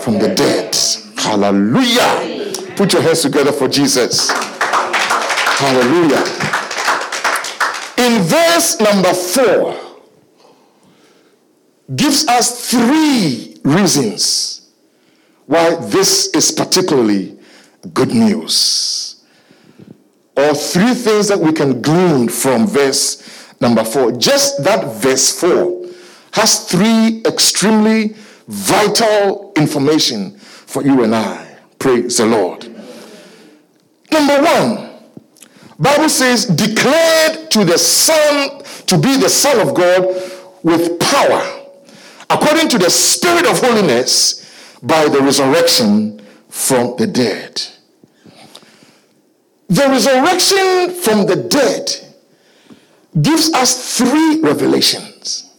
from 0.00 0.18
the 0.18 0.34
dead. 0.34 0.74
Hallelujah. 1.16 2.74
Put 2.76 2.94
your 2.94 3.02
hands 3.02 3.22
together 3.22 3.52
for 3.52 3.68
Jesus. 3.68 4.30
Hallelujah. 5.60 6.24
In 7.98 8.22
verse 8.22 8.80
number 8.80 9.12
four, 9.12 9.89
gives 11.94 12.26
us 12.28 12.70
three 12.70 13.58
reasons 13.64 14.70
why 15.46 15.74
this 15.74 16.28
is 16.28 16.52
particularly 16.52 17.38
good 17.92 18.10
news. 18.10 19.22
Or 20.36 20.54
three 20.54 20.94
things 20.94 21.28
that 21.28 21.38
we 21.38 21.52
can 21.52 21.82
glean 21.82 22.28
from 22.28 22.66
verse 22.66 23.52
number 23.60 23.84
four. 23.84 24.12
Just 24.12 24.62
that 24.64 24.84
verse 25.02 25.38
four 25.38 25.88
has 26.32 26.70
three 26.70 27.22
extremely 27.26 28.14
vital 28.46 29.52
information 29.56 30.38
for 30.38 30.82
you 30.82 31.02
and 31.02 31.14
I. 31.14 31.58
Praise 31.78 32.18
the 32.18 32.26
Lord. 32.26 32.64
Number 34.12 34.42
one, 34.42 34.90
Bible 35.78 36.08
says, 36.08 36.46
declared 36.46 37.50
to 37.50 37.64
the 37.64 37.78
Son 37.78 38.62
to 38.86 38.98
be 38.98 39.16
the 39.16 39.28
Son 39.28 39.66
of 39.66 39.74
God 39.74 40.04
with 40.62 40.98
power, 41.00 41.59
according 42.30 42.68
to 42.68 42.78
the 42.78 42.90
Spirit 42.90 43.46
of 43.46 43.58
holiness, 43.60 44.40
by 44.82 45.08
the 45.08 45.20
resurrection 45.20 46.20
from 46.48 46.96
the 46.96 47.06
dead. 47.06 47.60
The 49.68 49.88
resurrection 49.88 50.94
from 51.02 51.26
the 51.26 51.36
dead 51.36 51.90
gives 53.20 53.52
us 53.52 53.98
three 53.98 54.40
revelations 54.40 55.54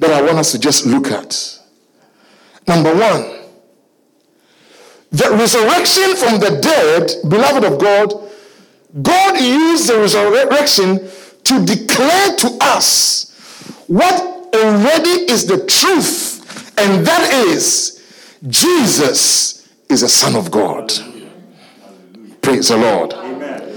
that 0.00 0.10
I 0.10 0.22
want 0.22 0.38
us 0.38 0.52
to 0.52 0.58
just 0.58 0.86
look 0.86 1.08
at. 1.08 1.58
Number 2.66 2.94
one, 2.94 3.38
the 5.10 5.30
resurrection 5.32 6.14
from 6.16 6.38
the 6.38 6.60
dead, 6.60 7.10
beloved 7.28 7.64
of 7.64 7.80
God, 7.80 8.12
God 9.02 9.40
used 9.40 9.88
the 9.88 9.98
resurrection 9.98 11.08
to 11.44 11.64
declare 11.64 12.36
to 12.36 12.58
us 12.60 13.34
what 13.86 14.37
already 14.54 15.30
is 15.30 15.46
the 15.46 15.64
truth, 15.66 16.78
and 16.78 17.06
that 17.06 17.32
is 17.32 17.98
Jesus 18.48 19.68
is 19.88 20.02
a 20.02 20.08
Son 20.08 20.36
of 20.36 20.50
God. 20.50 20.92
Praise 22.42 22.68
the 22.68 22.76
Lord. 22.76 23.12
Amen. 23.12 23.76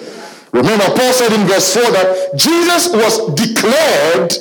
Remember, 0.51 0.85
Paul 0.85 1.13
said 1.13 1.33
in 1.33 1.47
verse 1.47 1.73
4 1.73 1.83
that 1.91 2.31
Jesus 2.35 2.93
was 2.93 3.33
declared 3.33 4.31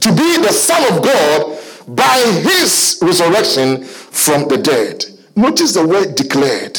to 0.00 0.10
be 0.12 0.38
the 0.38 0.52
Son 0.52 0.82
of 0.94 1.02
God 1.02 1.58
by 1.88 2.18
his 2.42 2.98
resurrection 3.02 3.84
from 3.84 4.48
the 4.48 4.58
dead. 4.58 5.04
Notice 5.34 5.74
the 5.74 5.86
word 5.86 6.14
declared. 6.14 6.78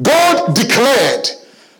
God 0.00 0.54
declared 0.54 1.28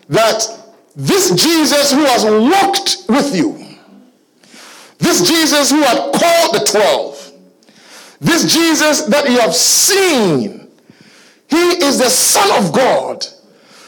that 0.08 0.58
this 0.96 1.30
Jesus 1.30 1.92
who 1.92 2.04
has 2.04 2.24
walked 2.24 3.04
with 3.08 3.34
you, 3.34 3.67
this 4.98 5.28
Jesus 5.28 5.70
who 5.70 5.80
had 5.82 6.12
called 6.12 6.54
the 6.54 6.68
twelve, 6.70 7.32
this 8.20 8.52
Jesus 8.52 9.02
that 9.06 9.30
you 9.30 9.38
have 9.38 9.54
seen, 9.54 10.68
he 11.48 11.84
is 11.84 11.98
the 11.98 12.10
Son 12.10 12.64
of 12.64 12.72
God. 12.72 13.24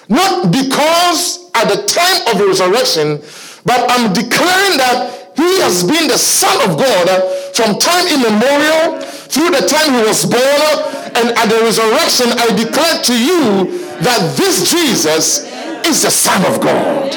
Not 0.09 0.51
because 0.51 1.51
at 1.55 1.69
the 1.69 1.87
time 1.87 2.33
of 2.33 2.39
the 2.39 2.47
resurrection, 2.47 3.21
but 3.65 3.91
I'm 3.91 4.13
declaring 4.13 4.79
that 4.79 5.33
he 5.37 5.61
has 5.61 5.85
been 5.85 6.09
the 6.09 6.19
Son 6.19 6.71
of 6.71 6.77
God 6.77 7.09
from 7.55 7.79
time 7.79 8.07
immemorial 8.09 9.01
through 9.01 9.51
the 9.51 9.67
time 9.67 9.95
he 9.95 10.03
was 10.03 10.27
born 10.27 11.01
and 11.15 11.37
at 11.37 11.49
the 11.49 11.61
resurrection, 11.63 12.29
I 12.39 12.55
declare 12.57 13.03
to 13.03 13.15
you 13.15 13.79
that 14.01 14.35
this 14.37 14.71
Jesus 14.71 15.45
is 15.87 16.03
the 16.03 16.11
Son 16.11 16.45
of 16.47 16.61
God. 16.61 17.13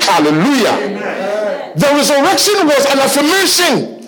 Hallelujah. 0.00 0.91
The 1.76 1.88
resurrection 1.94 2.66
was 2.66 2.84
an 2.86 2.98
affirmation, 2.98 4.04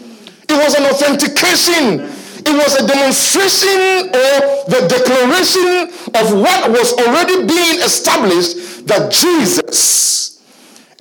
it 0.48 0.56
was 0.56 0.74
an 0.74 0.84
authentication, 0.84 2.00
it 2.46 2.52
was 2.52 2.76
a 2.76 2.86
demonstration 2.86 4.12
or 4.12 4.34
the 4.68 4.86
declaration 4.88 5.88
of 6.14 6.32
what 6.34 6.70
was 6.70 6.92
already 6.92 7.46
being 7.46 7.80
established 7.80 8.86
that 8.86 9.10
Jesus 9.10 10.42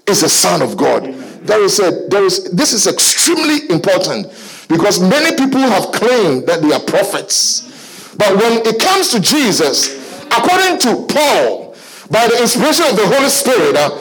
is 0.08 0.22
the 0.22 0.30
Son 0.30 0.62
of 0.62 0.78
God. 0.78 1.04
There 1.44 1.62
is 1.62 1.80
a 1.80 2.08
there 2.08 2.24
is 2.24 2.50
this 2.52 2.72
is 2.72 2.88
extremely 2.88 3.70
important 3.70 4.28
because 4.70 5.02
many 5.02 5.36
people 5.36 5.60
have 5.60 5.92
claimed 5.92 6.48
that 6.48 6.62
they 6.62 6.72
are 6.72 6.80
prophets. 6.80 8.16
But 8.16 8.38
when 8.38 8.66
it 8.66 8.80
comes 8.80 9.10
to 9.10 9.20
Jesus, 9.20 10.00
according 10.28 10.80
to 10.80 11.06
Paul, 11.12 11.76
by 12.10 12.28
the 12.28 12.40
inspiration 12.40 12.86
of 12.86 12.96
the 12.96 13.08
Holy 13.08 13.30
Spirit, 13.30 13.76
uh, 13.76 14.00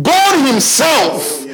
God 0.00 0.46
Himself 0.46 1.47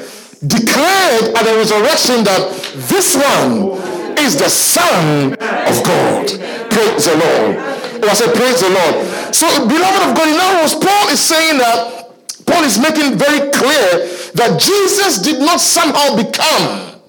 declared 0.46 1.37
at 1.37 1.44
the 1.44 1.54
resurrection 1.57 2.24
that 2.24 2.52
this 2.88 3.14
one 3.14 3.78
is 4.18 4.38
the 4.38 4.48
Son 4.48 5.33
of 5.33 5.76
God. 5.85 6.26
Praise 6.70 7.04
the 7.04 7.16
Lord. 7.16 7.57
Oh, 8.02 8.09
I 8.09 8.14
said, 8.14 8.35
Praise 8.35 8.61
the 8.61 8.70
Lord. 8.70 9.35
So, 9.35 9.46
beloved 9.66 10.11
of 10.11 10.16
God, 10.16 10.28
in 10.28 10.38
other 10.40 10.61
words, 10.62 10.74
Paul 10.74 11.09
is 11.09 11.20
saying 11.20 11.59
that 11.59 12.11
Paul 12.46 12.64
is 12.64 12.78
making 12.78 13.16
very 13.18 13.50
clear 13.50 14.09
that 14.35 14.61
Jesus 14.61 15.18
did 15.22 15.40
not 15.40 15.61
somehow 15.61 16.16
become 16.16 17.00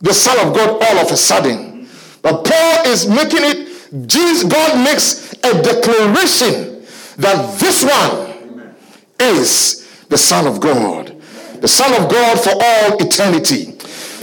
the 0.00 0.12
Son 0.12 0.46
of 0.46 0.54
God 0.54 0.82
all 0.82 0.98
of 0.98 1.10
a 1.10 1.16
sudden. 1.16 1.88
But 2.22 2.44
Paul 2.44 2.86
is 2.86 3.08
making 3.08 3.40
it 3.42 3.68
Jesus, 4.06 4.44
God 4.44 4.84
makes 4.84 5.32
a 5.32 5.62
declaration 5.62 6.84
that 7.16 7.58
this 7.58 7.82
one 7.82 8.74
is 9.18 10.06
the 10.08 10.18
Son 10.18 10.46
of 10.46 10.60
God. 10.60 11.17
The 11.60 11.68
Son 11.68 11.92
of 12.02 12.10
God 12.10 12.38
for 12.38 12.50
all 12.50 12.96
eternity. 13.04 13.72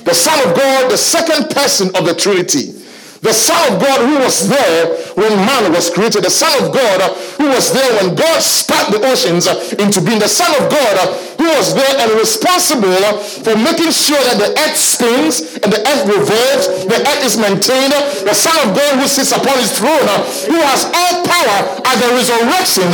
The 0.04 0.13
Son 0.13 0.38
of 0.48 0.56
God, 0.56 0.91
the 0.91 0.98
second 0.98 1.50
person 1.50 1.88
of 1.95 2.06
the 2.06 2.13
Trinity 2.13 2.75
the 3.26 3.34
Son 3.34 3.58
of 3.74 3.82
God 3.82 4.06
who 4.06 4.22
was 4.22 4.48
there 4.48 4.94
when 5.18 5.34
man 5.34 5.74
was 5.74 5.90
created, 5.90 6.24
the 6.24 6.30
Son 6.30 6.54
of 6.62 6.70
God 6.70 7.02
who 7.42 7.50
was 7.50 7.74
there 7.74 7.90
when 7.98 8.14
God 8.14 8.38
spat 8.38 8.94
the 8.94 9.02
oceans 9.02 9.50
into 9.74 10.00
being, 10.00 10.22
the 10.22 10.30
Son 10.30 10.54
of 10.62 10.70
God 10.70 10.96
who 11.42 11.50
was 11.58 11.74
there 11.74 11.90
and 12.06 12.14
responsible 12.14 13.02
for 13.42 13.58
making 13.58 13.90
sure 13.90 14.22
that 14.30 14.38
the 14.38 14.54
earth 14.62 14.78
spins 14.78 15.58
and 15.66 15.74
the 15.74 15.82
earth 15.82 16.06
revolves, 16.06 16.86
the 16.86 17.02
earth 17.02 17.24
is 17.26 17.36
maintained, 17.38 17.94
the 18.30 18.38
Son 18.38 18.54
of 18.62 18.78
God 18.78 19.02
who 19.02 19.08
sits 19.10 19.34
upon 19.34 19.58
his 19.58 19.74
throne, 19.74 20.06
who 20.46 20.62
has 20.62 20.86
all 20.86 21.26
power 21.26 21.58
at 21.82 21.98
the 21.98 22.10
resurrection, 22.14 22.86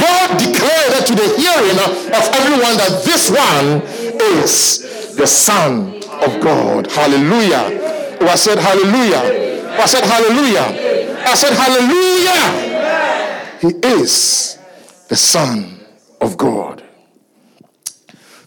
God 0.00 0.28
declared 0.40 1.04
to 1.04 1.14
the 1.14 1.28
hearing 1.36 1.76
of 1.76 2.24
everyone 2.32 2.80
that 2.80 3.04
this 3.04 3.28
one 3.28 3.84
is 4.40 5.14
the 5.16 5.26
Son 5.26 6.00
of 6.24 6.40
God. 6.40 6.90
Hallelujah. 6.90 8.16
Oh, 8.20 8.28
I 8.28 8.36
said 8.36 8.58
hallelujah. 8.58 9.55
I 9.78 9.86
said, 9.86 10.04
Hallelujah. 10.04 11.24
I 11.26 11.34
said, 11.34 11.54
Hallelujah. 11.54 12.76
He 13.60 13.68
is 13.86 14.58
the 15.08 15.16
Son 15.16 15.80
of 16.20 16.36
God. 16.36 16.82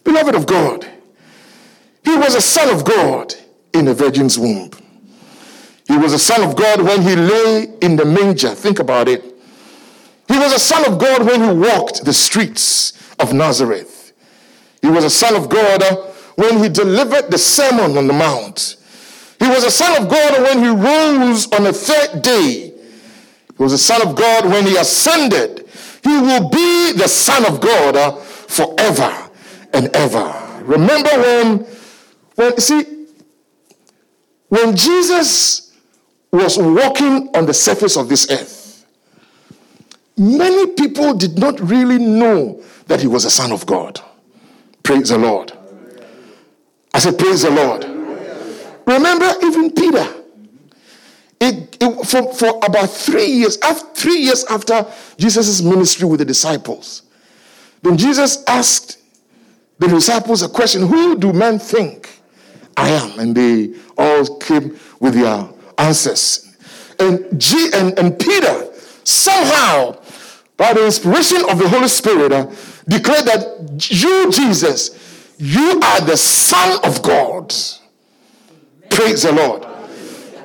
Beloved 0.04 0.34
of 0.34 0.46
God, 0.46 0.86
he 2.04 2.16
was 2.16 2.34
a 2.34 2.40
Son 2.40 2.68
of 2.74 2.84
God 2.84 3.34
in 3.72 3.88
a 3.88 3.94
virgin's 3.94 4.38
womb. 4.38 4.70
He 5.86 5.96
was 5.96 6.12
a 6.12 6.18
Son 6.18 6.42
of 6.48 6.56
God 6.56 6.82
when 6.82 7.02
he 7.02 7.16
lay 7.16 7.66
in 7.82 7.96
the 7.96 8.04
manger. 8.04 8.54
Think 8.54 8.78
about 8.78 9.08
it. 9.08 9.24
He 10.28 10.38
was 10.38 10.52
a 10.52 10.58
Son 10.58 10.84
of 10.90 10.98
God 10.98 11.26
when 11.26 11.42
he 11.42 11.50
walked 11.50 12.04
the 12.04 12.12
streets 12.12 12.92
of 13.18 13.32
Nazareth. 13.32 14.12
He 14.80 14.88
was 14.88 15.04
a 15.04 15.10
Son 15.10 15.34
of 15.34 15.48
God 15.48 15.82
when 16.36 16.62
he 16.62 16.68
delivered 16.68 17.30
the 17.30 17.38
Sermon 17.38 17.98
on 17.98 18.06
the 18.06 18.12
Mount. 18.12 18.76
He 19.40 19.48
was 19.48 19.64
a 19.64 19.70
son 19.70 20.02
of 20.02 20.08
God 20.10 20.42
when 20.42 20.62
he 20.62 20.68
rose 20.68 21.50
on 21.52 21.64
the 21.64 21.72
third 21.72 22.22
day. 22.22 22.74
He 23.56 23.62
was 23.62 23.72
a 23.72 23.78
son 23.78 24.06
of 24.06 24.14
God 24.14 24.44
when 24.44 24.66
he 24.66 24.76
ascended. 24.76 25.66
He 26.04 26.10
will 26.10 26.50
be 26.50 26.92
the 26.92 27.08
son 27.08 27.46
of 27.46 27.60
God 27.60 27.96
uh, 27.96 28.12
forever 28.12 29.30
and 29.72 29.88
ever. 29.96 30.62
Remember 30.62 31.08
when, 31.08 31.58
when, 32.34 32.60
see, 32.60 33.06
when 34.48 34.76
Jesus 34.76 35.74
was 36.30 36.58
walking 36.58 37.30
on 37.34 37.46
the 37.46 37.54
surface 37.54 37.96
of 37.96 38.10
this 38.10 38.30
earth, 38.30 38.86
many 40.18 40.66
people 40.74 41.14
did 41.14 41.38
not 41.38 41.58
really 41.60 41.98
know 41.98 42.62
that 42.88 43.00
he 43.00 43.06
was 43.06 43.24
a 43.24 43.30
son 43.30 43.52
of 43.52 43.64
God. 43.64 44.00
Praise 44.82 45.08
the 45.08 45.18
Lord. 45.18 45.52
I 46.92 46.98
said, 46.98 47.18
Praise 47.18 47.42
the 47.42 47.50
Lord. 47.50 47.89
Remember, 48.90 49.32
even 49.44 49.70
Peter. 49.70 50.06
It, 51.40 51.76
it, 51.80 52.06
for, 52.06 52.34
for 52.34 52.60
about 52.64 52.90
three 52.90 53.26
years, 53.26 53.56
after, 53.62 53.86
three 53.94 54.18
years 54.18 54.44
after 54.44 54.84
Jesus' 55.16 55.62
ministry 55.62 56.06
with 56.06 56.18
the 56.18 56.24
disciples, 56.24 57.02
then 57.82 57.96
Jesus 57.96 58.44
asked 58.46 58.98
the 59.78 59.88
disciples 59.88 60.42
a 60.42 60.48
question 60.48 60.86
Who 60.86 61.16
do 61.16 61.32
men 61.32 61.58
think 61.58 62.20
I 62.76 62.90
am? 62.90 63.18
And 63.18 63.34
they 63.34 63.74
all 63.96 64.38
came 64.38 64.78
with 64.98 65.14
their 65.14 65.48
answers. 65.78 66.54
And, 66.98 67.40
G, 67.40 67.70
and, 67.72 67.98
and 67.98 68.18
Peter 68.18 68.70
somehow, 69.04 69.98
by 70.56 70.74
the 70.74 70.84
inspiration 70.84 71.38
of 71.48 71.58
the 71.58 71.68
Holy 71.68 71.88
Spirit, 71.88 72.32
uh, 72.32 72.50
declared 72.86 73.24
that 73.26 73.90
you, 73.90 74.30
Jesus, 74.30 75.34
you 75.38 75.80
are 75.80 76.00
the 76.02 76.16
Son 76.16 76.84
of 76.84 77.00
God. 77.02 77.54
Praise 78.90 79.22
the 79.22 79.32
Lord. 79.32 79.64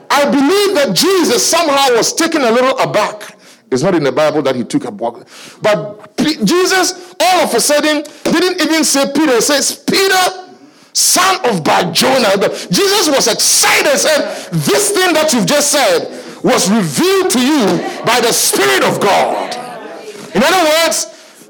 I 0.10 0.26
believe 0.30 0.76
that 0.76 0.96
Jesus 0.96 1.46
somehow 1.46 1.96
was 1.96 2.14
taken 2.14 2.42
a 2.42 2.52
little 2.52 2.78
aback. 2.80 3.36
It's 3.72 3.84
not 3.84 3.96
in 3.96 4.04
the 4.04 4.12
Bible 4.12 4.42
that 4.44 4.56
he 4.56 4.64
took 4.64 4.86
a 4.86 4.92
walk. 4.92 5.28
But 5.62 6.16
Jesus, 6.18 7.14
all 7.20 7.44
of 7.44 7.54
a 7.54 7.60
sudden, 7.60 8.04
didn't 8.24 8.62
even 8.62 8.84
say 8.84 9.12
Peter. 9.14 9.36
He 9.36 9.42
says, 9.42 9.84
Peter, 9.84 10.46
son 10.94 11.44
of 11.46 11.64
Bar 11.64 11.92
Jonah. 11.92 12.38
Jesus 12.70 13.10
was 13.10 13.28
excited, 13.28 13.92
and 13.92 14.00
said, 14.00 14.52
This 14.52 14.92
thing 14.92 15.14
that 15.14 15.34
you've 15.34 15.48
just 15.48 15.72
said 15.72 16.08
was 16.44 16.70
revealed 16.70 17.32
to 17.32 17.42
you 17.42 17.66
by 18.06 18.22
the 18.22 18.32
Spirit 18.32 18.84
of 18.84 19.02
God. 19.02 19.54
In 20.36 20.44
other 20.44 20.70
words, 20.70 21.50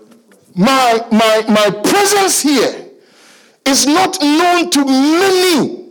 my, 0.55 1.05
my, 1.11 1.43
my 1.49 1.81
presence 1.83 2.41
here 2.41 2.91
is 3.65 3.85
not 3.85 4.19
known 4.21 4.69
to 4.71 4.85
many 4.85 5.84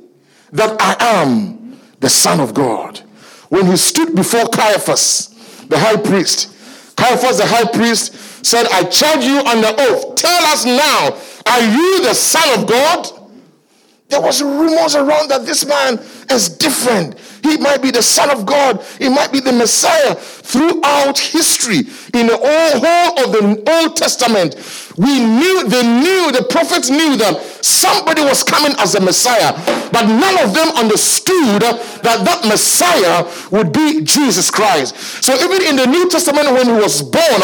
that 0.54 0.80
I 0.80 0.96
am 1.20 1.78
the 2.00 2.08
Son 2.08 2.40
of 2.40 2.54
God. 2.54 3.00
When 3.48 3.66
he 3.66 3.76
stood 3.76 4.14
before 4.14 4.46
Caiaphas, 4.46 5.28
the 5.68 5.78
high 5.78 5.96
priest, 5.96 6.54
Caiaphas, 6.96 7.38
the 7.38 7.46
high 7.46 7.70
priest, 7.70 8.14
said, 8.44 8.66
I 8.72 8.84
charge 8.84 9.24
you 9.24 9.38
on 9.38 9.60
the 9.60 9.74
oath. 9.78 10.14
Tell 10.14 10.42
us 10.46 10.64
now, 10.64 11.18
are 11.46 11.60
you 11.60 12.02
the 12.04 12.14
Son 12.14 12.60
of 12.60 12.68
God? 12.68 13.08
There 14.08 14.20
was 14.20 14.42
rumors 14.42 14.94
around 14.94 15.28
that 15.30 15.44
this 15.44 15.66
man 15.66 15.98
is 16.30 16.48
different. 16.48 17.18
He 17.44 17.58
might 17.58 17.82
be 17.82 17.90
the 17.90 18.02
Son 18.02 18.30
of 18.30 18.46
God. 18.46 18.82
He 18.98 19.10
might 19.10 19.30
be 19.30 19.38
the 19.38 19.52
Messiah. 19.52 20.14
Throughout 20.14 21.18
history, 21.18 21.80
in 22.16 22.26
the 22.26 22.40
whole 22.40 23.20
of 23.20 23.32
the 23.32 23.62
Old 23.70 23.96
Testament, 23.96 24.56
we 24.96 25.20
knew, 25.20 25.68
they 25.68 25.82
knew, 25.82 26.32
the 26.32 26.46
prophets 26.48 26.88
knew 26.88 27.16
that 27.18 27.38
somebody 27.60 28.22
was 28.22 28.42
coming 28.42 28.72
as 28.78 28.94
a 28.94 29.00
Messiah. 29.00 29.52
But 29.92 30.06
none 30.06 30.38
of 30.40 30.54
them 30.54 30.68
understood 30.74 31.60
that 31.60 32.24
that 32.24 32.46
Messiah 32.48 33.28
would 33.50 33.74
be 33.74 34.00
Jesus 34.00 34.50
Christ. 34.50 34.96
So 35.22 35.34
even 35.34 35.68
in 35.68 35.76
the 35.76 35.86
New 35.86 36.08
Testament, 36.08 36.50
when 36.50 36.64
he 36.64 36.72
was 36.72 37.02
born, 37.02 37.42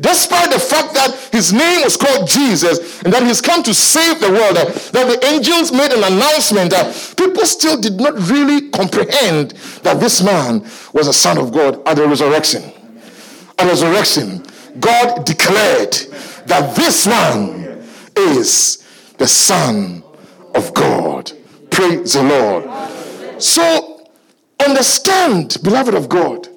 despite 0.00 0.50
the 0.50 0.58
fact 0.58 0.94
that 0.94 1.28
his 1.32 1.52
name 1.52 1.82
was 1.82 1.96
called 1.96 2.28
Jesus 2.28 3.02
and 3.02 3.12
that 3.12 3.22
he's 3.22 3.40
come 3.40 3.62
to 3.62 3.74
save 3.74 4.20
the 4.20 4.30
world, 4.30 4.56
uh, 4.56 4.64
that 4.64 5.20
the 5.20 5.26
angels 5.26 5.72
made 5.72 5.92
an 5.92 6.04
announcement 6.04 6.70
that 6.70 7.14
people 7.16 7.44
still 7.44 7.80
did 7.80 8.00
not 8.00 8.14
really 8.28 8.70
comprehend 8.70 9.52
that 9.82 10.00
this 10.00 10.22
man 10.22 10.60
was 10.92 11.08
a 11.08 11.12
son 11.12 11.38
of 11.38 11.52
God 11.52 11.86
at 11.86 11.96
the 11.96 12.06
resurrection. 12.06 12.62
At 13.58 13.66
resurrection, 13.66 14.44
God 14.80 15.24
declared 15.24 15.92
that 16.46 16.74
this 16.76 17.06
man 17.06 17.84
is 18.16 18.84
the 19.18 19.26
son 19.26 20.02
of 20.54 20.72
God. 20.74 21.32
Praise 21.70 22.14
the 22.14 22.22
Lord. 22.22 23.42
So 23.42 24.06
understand, 24.64 25.58
beloved 25.62 25.94
of 25.94 26.08
God, 26.08 26.48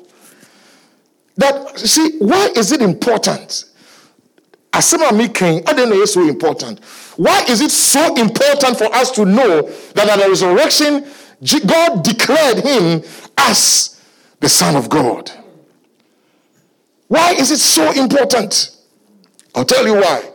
that 1.38 1.80
see 1.80 2.18
why 2.20 2.50
is 2.56 2.72
it 2.72 2.82
important? 2.82 3.66
Asɛm 4.74 5.18
me 5.18 5.28
king 5.30 5.64
I 5.68 5.74
don't 5.74 5.90
know 5.90 6.02
it's 6.02 6.14
so 6.14 6.28
important. 6.28 6.84
Why 7.18 7.44
is 7.48 7.62
it 7.62 7.72
so 7.72 8.16
important 8.16 8.78
for 8.78 8.94
us 8.96 9.12
to 9.12 9.26
know 9.26 9.62
that 9.62 10.10
at 10.10 10.20
the 10.20 10.30
resurrection 10.30 11.06
god 11.66 12.04
declared 12.04 12.60
him 12.60 13.04
as 13.38 14.02
the 14.40 14.50
son 14.50 14.76
of 14.76 14.90
god? 14.90 15.32
Why 17.08 17.34
is 17.34 17.52
it 17.52 17.60
so 17.60 17.92
important? 17.92 18.76
I'll 19.54 19.66
tell 19.66 19.86
you 19.86 19.96
why. 19.96 20.30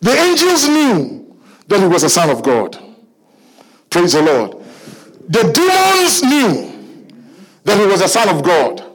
The 0.00 0.10
angels 0.10 0.68
knew 0.68 1.36
that 1.68 1.80
he 1.80 1.86
was 1.86 2.02
a 2.02 2.10
son 2.10 2.30
of 2.30 2.42
god. 2.42 2.78
Praise 3.90 4.12
the 4.12 4.22
lord. 4.22 4.56
The 5.28 5.42
demons 5.52 6.22
knew 6.22 6.72
that 7.64 7.78
he 7.78 7.86
was 7.86 8.00
a 8.00 8.08
son 8.08 8.28
of 8.28 8.42
god 8.42 8.85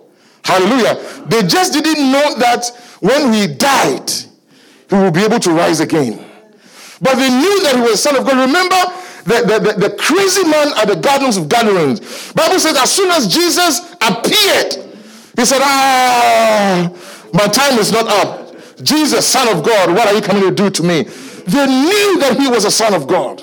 Hallelujah. 0.52 0.96
They 1.28 1.44
just 1.44 1.72
didn't 1.72 2.12
know 2.12 2.36
that 2.36 2.68
when 3.00 3.32
he 3.32 3.48
died, 3.48 4.12
he 4.90 4.96
would 4.96 5.14
be 5.14 5.24
able 5.24 5.40
to 5.40 5.52
rise 5.52 5.80
again. 5.80 6.26
But 7.02 7.16
they 7.16 7.30
knew 7.30 7.64
that 7.64 7.76
he 7.76 7.82
was 7.82 7.92
the 7.92 7.98
son 7.98 8.16
of 8.18 8.26
God. 8.26 8.36
Remember 8.36 8.76
the, 9.24 9.48
the, 9.48 9.60
the, 9.60 9.90
the 9.90 9.96
crazy 9.96 10.44
man 10.44 10.74
at 10.78 10.90
the 10.90 10.96
gardens 10.96 11.38
of 11.38 11.48
Gadarenes. 11.48 12.34
Bible 12.34 12.60
says 12.60 12.76
as 12.76 12.92
soon 12.92 13.10
as 13.12 13.28
Jesus 13.28 13.96
appeared, 14.02 14.76
he 15.38 15.46
said, 15.46 15.60
Ah, 15.62 16.92
my 17.34 17.48
time 17.48 17.80
is 17.80 17.92
not 17.92 18.08
up. 18.08 18.54
Jesus, 18.84 19.26
son 19.26 19.48
of 19.56 19.64
God, 19.64 19.92
what 19.92 20.08
are 20.08 20.14
you 20.14 20.22
coming 20.22 20.44
to 20.44 20.52
do 20.52 20.70
to 20.70 20.84
me? 20.84 21.04
They 21.04 21.66
knew 21.66 22.20
that 22.20 22.38
he 22.38 22.50
was 22.50 22.66
a 22.66 22.72
son 22.72 22.94
of 22.94 23.08
God. 23.08 23.42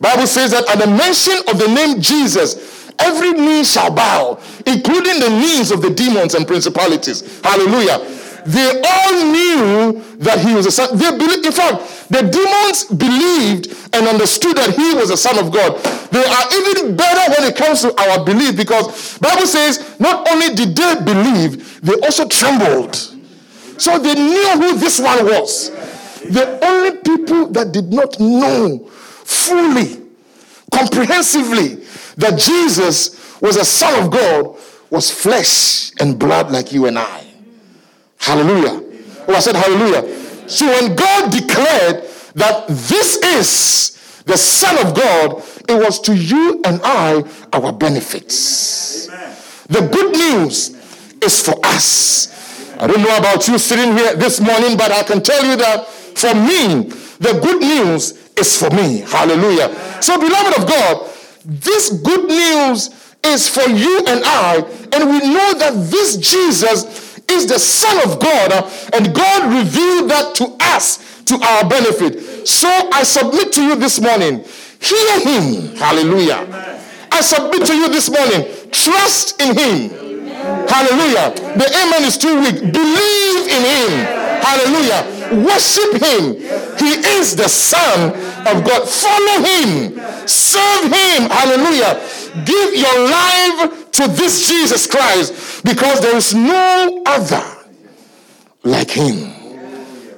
Bible 0.00 0.26
says 0.26 0.52
that 0.52 0.66
at 0.70 0.78
the 0.78 0.86
mention 0.86 1.36
of 1.48 1.58
the 1.58 1.68
name 1.68 2.00
Jesus, 2.00 2.79
Every 2.98 3.32
knee 3.32 3.64
shall 3.64 3.90
bow, 3.90 4.40
including 4.66 5.20
the 5.20 5.30
knees 5.30 5.70
of 5.70 5.82
the 5.82 5.90
demons 5.90 6.34
and 6.34 6.46
principalities. 6.46 7.40
Hallelujah. 7.42 7.98
They 8.46 8.82
all 8.82 9.24
knew 9.24 10.02
that 10.18 10.40
he 10.40 10.54
was 10.54 10.66
a 10.66 10.70
son. 10.70 10.96
They 10.96 11.10
believed, 11.10 11.44
in 11.44 11.52
fact, 11.52 12.08
the 12.08 12.22
demons 12.22 12.84
believed 12.84 13.68
and 13.94 14.06
understood 14.08 14.56
that 14.56 14.74
he 14.74 14.94
was 14.94 15.10
a 15.10 15.16
son 15.16 15.38
of 15.38 15.52
God. 15.52 15.76
They 16.10 16.24
are 16.24 16.46
even 16.52 16.96
better 16.96 17.32
when 17.32 17.50
it 17.50 17.56
comes 17.56 17.82
to 17.82 17.94
our 18.00 18.24
belief 18.24 18.56
because 18.56 19.18
Bible 19.18 19.46
says 19.46 19.98
not 20.00 20.28
only 20.30 20.54
did 20.54 20.74
they 20.74 20.94
believe, 21.04 21.80
they 21.82 21.94
also 22.00 22.26
trembled. 22.26 22.96
So 23.76 23.98
they 23.98 24.14
knew 24.14 24.50
who 24.56 24.78
this 24.78 25.00
one 25.00 25.24
was. 25.26 25.70
The 26.20 26.58
only 26.64 26.98
people 26.98 27.46
that 27.52 27.72
did 27.72 27.92
not 27.92 28.18
know 28.20 28.86
fully, 29.24 30.02
comprehensively, 30.70 31.79
that 32.20 32.38
Jesus 32.38 33.40
was 33.40 33.56
a 33.56 33.64
son 33.64 34.04
of 34.04 34.10
God 34.10 34.56
was 34.90 35.10
flesh 35.10 35.92
and 36.00 36.18
blood 36.18 36.50
like 36.50 36.72
you 36.72 36.86
and 36.86 36.98
I. 36.98 37.24
Hallelujah. 38.18 38.82
Oh, 39.28 39.34
I 39.34 39.40
said 39.40 39.54
hallelujah. 39.56 40.48
So 40.48 40.66
when 40.66 40.96
God 40.96 41.32
declared 41.32 42.04
that 42.34 42.66
this 42.68 43.16
is 43.16 44.22
the 44.24 44.36
Son 44.36 44.86
of 44.86 44.94
God, 44.94 45.42
it 45.68 45.82
was 45.82 46.00
to 46.00 46.16
you 46.16 46.60
and 46.64 46.80
I 46.82 47.22
our 47.52 47.72
benefits. 47.72 49.06
The 49.68 49.88
good 49.92 50.12
news 50.12 50.70
is 51.22 51.44
for 51.44 51.54
us. 51.64 52.28
I 52.80 52.86
don't 52.86 53.02
know 53.02 53.16
about 53.16 53.46
you 53.46 53.58
sitting 53.58 53.96
here 53.96 54.16
this 54.16 54.40
morning, 54.40 54.76
but 54.76 54.90
I 54.90 55.02
can 55.02 55.22
tell 55.22 55.44
you 55.44 55.56
that 55.56 55.86
for 55.86 56.34
me, 56.34 56.90
the 57.20 57.38
good 57.42 57.60
news 57.60 58.12
is 58.36 58.56
for 58.56 58.70
me. 58.70 59.00
Hallelujah. 59.00 60.02
So, 60.02 60.18
beloved 60.18 60.58
of 60.58 60.68
God, 60.68 61.10
this 61.44 61.90
good 61.90 62.28
news 62.28 63.14
is 63.24 63.48
for 63.48 63.68
you 63.68 63.98
and 64.06 64.22
I, 64.24 64.56
and 64.92 65.10
we 65.10 65.18
know 65.18 65.54
that 65.58 65.72
this 65.90 66.16
Jesus 66.16 67.18
is 67.28 67.46
the 67.46 67.58
Son 67.58 67.96
of 68.08 68.20
God, 68.20 68.52
and 68.92 69.14
God 69.14 69.52
revealed 69.52 70.10
that 70.10 70.34
to 70.36 70.56
us 70.60 71.22
to 71.24 71.34
our 71.36 71.68
benefit. 71.68 72.46
So 72.46 72.68
I 72.68 73.02
submit 73.02 73.52
to 73.52 73.62
you 73.62 73.76
this 73.76 74.00
morning, 74.00 74.44
hear 74.80 75.20
Him. 75.20 75.76
Hallelujah. 75.76 76.46
Amen. 76.46 76.80
I 77.12 77.20
submit 77.20 77.66
to 77.66 77.74
you 77.74 77.88
this 77.88 78.10
morning, 78.10 78.46
trust 78.72 79.40
in 79.40 79.56
Him. 79.56 79.90
Amen. 79.92 80.68
Hallelujah. 80.68 81.34
The 81.56 81.66
amen 81.66 82.04
is 82.04 82.16
too 82.16 82.40
weak. 82.40 82.60
Believe 82.72 83.48
in 83.48 83.62
Him. 83.64 84.06
Hallelujah 84.42 85.19
Worship 85.30 85.94
him. 85.94 86.34
He 86.78 86.92
is 87.18 87.36
the 87.36 87.48
Son 87.48 88.10
of 88.46 88.64
God. 88.64 88.88
Follow 88.88 89.44
him. 89.44 90.28
Serve 90.28 90.84
him. 90.84 91.30
Hallelujah. 91.30 92.00
Give 92.44 92.74
your 92.74 93.08
life 93.08 93.90
to 93.92 94.08
this 94.08 94.48
Jesus 94.48 94.86
Christ 94.86 95.64
because 95.64 96.00
there 96.00 96.16
is 96.16 96.34
no 96.34 97.02
other 97.06 97.44
like 98.62 98.90
him. 98.90 99.32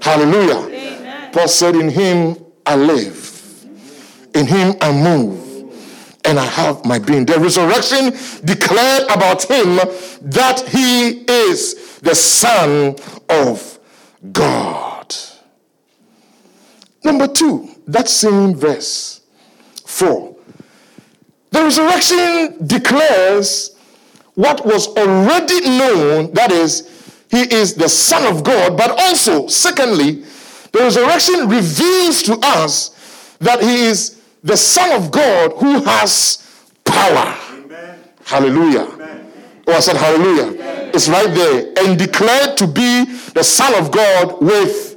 Hallelujah. 0.00 1.30
Paul 1.32 1.48
said, 1.48 1.76
In 1.76 1.88
him 1.88 2.36
I 2.66 2.76
live, 2.76 3.66
in 4.34 4.46
him 4.46 4.74
I 4.80 4.92
move 4.92 5.42
and 6.24 6.38
I 6.38 6.44
have 6.44 6.84
my 6.84 6.98
being. 6.98 7.26
The 7.26 7.38
resurrection 7.38 8.12
declared 8.44 9.04
about 9.10 9.42
him 9.42 9.76
that 10.30 10.60
he 10.68 11.24
is 11.30 11.98
the 12.00 12.14
Son 12.14 12.96
of 13.28 13.78
God. 14.32 14.91
Number 17.04 17.26
two, 17.26 17.68
that 17.86 18.08
same 18.08 18.54
verse, 18.54 19.20
four. 19.84 20.36
The 21.50 21.62
resurrection 21.62 22.66
declares 22.66 23.76
what 24.34 24.64
was 24.64 24.88
already 24.88 25.60
known, 25.60 26.32
that 26.32 26.50
is, 26.50 26.88
he 27.30 27.42
is 27.54 27.74
the 27.74 27.88
Son 27.88 28.34
of 28.34 28.44
God, 28.44 28.76
but 28.76 28.90
also, 28.90 29.46
secondly, 29.48 30.24
the 30.72 30.78
resurrection 30.78 31.48
reveals 31.48 32.22
to 32.22 32.38
us 32.42 32.90
that 33.40 33.62
he 33.62 33.84
is 33.84 34.20
the 34.42 34.56
Son 34.56 34.92
of 34.92 35.10
God 35.10 35.52
who 35.56 35.82
has 35.82 36.48
power. 36.84 37.36
Amen. 37.52 37.98
Hallelujah. 38.24 38.86
Amen. 38.86 39.32
Oh, 39.66 39.72
I 39.74 39.80
said 39.80 39.96
hallelujah. 39.96 40.54
Amen. 40.54 40.90
It's 40.94 41.08
right 41.08 41.32
there. 41.34 41.72
And 41.78 41.98
declared 41.98 42.56
to 42.58 42.66
be 42.66 43.04
the 43.34 43.42
Son 43.42 43.74
of 43.74 43.90
God 43.90 44.40
with 44.40 44.96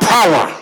power. 0.00 0.61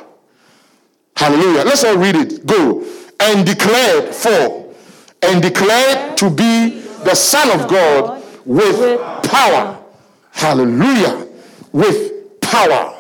Hallelujah. 1.20 1.64
Let's 1.64 1.84
all 1.84 1.98
read 1.98 2.16
it. 2.16 2.46
Go. 2.46 2.82
And 3.20 3.44
declared 3.44 4.14
for. 4.14 4.74
And 5.20 5.42
declared 5.42 6.16
to 6.16 6.30
be 6.30 6.80
the 7.04 7.14
Son 7.14 7.60
of 7.60 7.68
God 7.68 8.24
with 8.46 8.98
power. 9.24 9.84
Hallelujah. 10.30 11.28
With 11.72 12.40
power. 12.40 12.96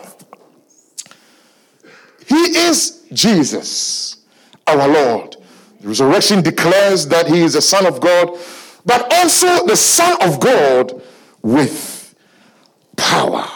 He 2.26 2.34
is 2.34 3.06
Jesus, 3.10 4.18
our 4.66 4.86
Lord. 4.86 5.36
The 5.80 5.88
resurrection 5.88 6.42
declares 6.42 7.08
that 7.08 7.26
he 7.26 7.40
is 7.40 7.54
the 7.54 7.62
Son 7.62 7.86
of 7.86 8.02
God, 8.02 8.38
but 8.84 9.10
also 9.14 9.66
the 9.66 9.76
Son 9.76 10.18
of 10.20 10.40
God 10.40 11.02
with 11.40 12.14
power. 12.98 13.48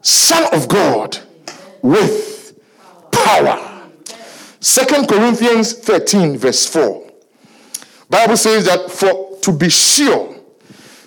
Son 0.00 0.54
of 0.54 0.68
God 0.68 1.18
with 1.82 2.31
power. 3.24 3.88
Second 4.60 5.08
Corinthians 5.08 5.72
13, 5.72 6.38
verse 6.38 6.66
4. 6.66 7.10
Bible 8.08 8.36
says 8.36 8.66
that 8.66 8.90
for 8.90 9.38
to 9.40 9.52
be 9.52 9.68
sure 9.68 10.34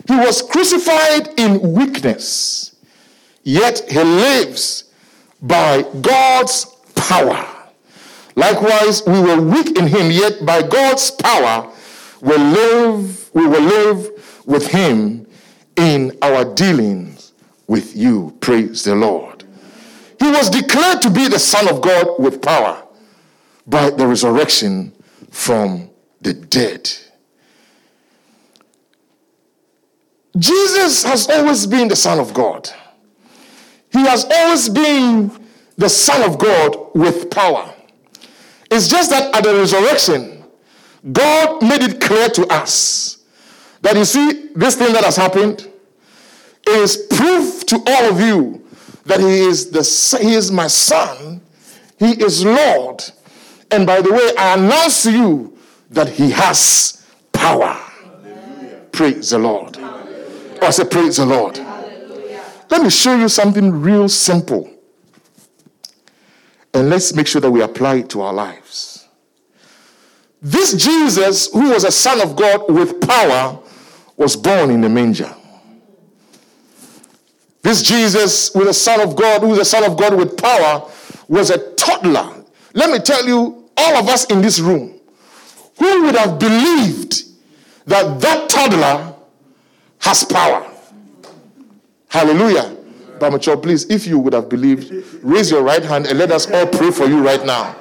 he 0.08 0.16
was 0.16 0.42
crucified 0.42 1.40
in 1.40 1.74
weakness, 1.74 2.76
yet 3.44 3.82
he 3.90 4.04
lives 4.04 4.92
by 5.42 5.84
God's 6.02 6.66
power. 6.96 7.48
Likewise, 8.36 9.04
we 9.06 9.20
were 9.20 9.42
weak 9.42 9.78
in 9.78 9.88
him, 9.88 10.12
yet 10.12 10.46
by 10.46 10.62
God's 10.62 11.12
power 11.12 11.72
we 12.22 12.38
live, 12.38 13.30
we 13.36 13.46
will 13.46 13.62
live 13.62 14.44
with 14.46 14.68
him 14.68 15.28
in 15.76 16.18
our 16.22 16.46
dealings 16.56 17.34
with 17.68 17.96
you. 17.96 18.36
Praise 18.42 18.84
the 18.84 18.96
Lord. 18.96 19.35
He 20.26 20.32
was 20.32 20.50
declared 20.50 21.04
to 21.04 21.12
be 21.12 21.28
the 21.28 21.38
Son 21.38 21.70
of 21.70 21.82
God 21.82 22.16
with 22.18 22.42
power 22.42 22.84
by 23.68 23.92
the 23.92 24.08
resurrection 24.08 24.92
from 25.30 25.92
the 26.20 26.34
dead. 26.34 26.92
Jesus 30.36 31.04
has 31.04 31.30
always 31.30 31.68
been 31.68 31.90
the 31.90 31.96
Son 31.96 32.18
of 32.18 32.34
God. 32.34 32.68
He 33.92 34.00
has 34.00 34.26
always 34.26 34.68
been 34.68 35.32
the 35.78 35.90
Son 35.90 36.28
of 36.28 36.40
God 36.40 36.90
with 36.96 37.30
power. 37.30 37.72
It's 38.72 38.88
just 38.88 39.12
that 39.12 39.36
at 39.36 39.44
the 39.44 39.54
resurrection, 39.54 40.44
God 41.12 41.62
made 41.62 41.84
it 41.84 42.02
clear 42.02 42.30
to 42.30 42.48
us 42.48 43.24
that 43.82 43.96
you 43.96 44.06
see, 44.06 44.50
this 44.56 44.76
thing 44.76 44.92
that 44.94 45.04
has 45.04 45.18
happened 45.18 45.70
is 46.68 46.98
proof 47.12 47.64
to 47.68 47.76
all 47.86 48.10
of 48.10 48.20
you 48.20 48.65
that 49.06 49.20
He 49.20 49.40
is 49.40 49.72
the 49.72 50.20
He 50.22 50.34
is 50.34 50.52
my 50.52 50.68
Son, 50.68 51.42
He 51.98 52.12
is 52.24 52.44
Lord. 52.44 53.04
And 53.72 53.86
by 53.86 54.02
the 54.02 54.12
way, 54.12 54.32
I 54.38 54.56
announce 54.56 55.04
to 55.04 55.12
you 55.12 55.58
that 55.90 56.10
He 56.10 56.32
has 56.32 57.06
power. 57.32 57.80
Praise 58.92 59.32
the 59.32 59.40
Lord. 59.40 59.78
I 60.62 60.70
say, 60.70 60.86
Praise 60.86 61.18
the 61.18 61.26
Lord. 61.26 61.58
Let 62.70 62.82
me 62.82 62.90
show 62.90 63.16
you 63.16 63.30
something 63.30 63.82
real 63.82 64.10
simple. 64.10 64.70
And 66.74 66.90
let's 66.90 67.14
make 67.14 67.28
sure 67.28 67.40
that 67.42 67.52
we 67.52 67.62
apply 67.62 67.96
it 67.96 68.10
to 68.12 68.22
our 68.22 68.34
lives. 68.34 69.08
This 70.42 70.74
Jesus, 70.74 71.52
who 71.52 71.70
was 71.72 71.84
a 71.84 71.92
son 71.92 72.22
of 72.22 72.36
God 72.36 72.72
with 72.72 73.00
power, 73.02 73.60
was 74.18 74.36
born 74.36 74.70
in 74.70 74.82
the 74.82 74.90
manger. 74.90 75.34
This 77.66 77.82
Jesus, 77.82 78.54
with 78.54 78.68
a 78.68 78.74
son 78.76 79.02
of 79.02 79.16
God, 79.16 79.42
who 79.42 79.52
is 79.54 79.58
a 79.58 79.66
son 79.66 79.84
of 79.84 79.98
God 79.98 80.16
with 80.16 80.38
power, 80.38 80.88
was 81.28 81.50
a 81.50 81.74
toddler. 81.74 82.46
Let 82.76 82.92
me 82.92 83.00
tell 83.00 83.26
you, 83.26 83.68
all 83.76 83.96
of 83.96 84.08
us 84.08 84.26
in 84.26 84.44
this 84.44 84.60
room, 84.60 85.00
who 85.80 86.04
would 86.04 86.14
have 86.14 86.38
believed 86.38 87.24
that 87.88 88.22
that 88.22 88.52
toddler 88.52 89.16
has 89.98 90.24
power? 90.26 90.70
Hallelujah. 92.08 92.78
Bamacho, 93.18 93.60
please, 93.64 93.90
if 93.90 94.06
you 94.06 94.20
would 94.20 94.34
have 94.34 94.48
believed, 94.48 95.24
raise 95.24 95.50
your 95.50 95.64
right 95.64 95.84
hand 95.84 96.06
and 96.06 96.20
let 96.20 96.32
us 96.32 96.46
all 96.52 96.68
pray 96.68 96.92
for 96.92 97.08
you 97.08 97.26
right 97.26 97.44
now. 97.48 97.74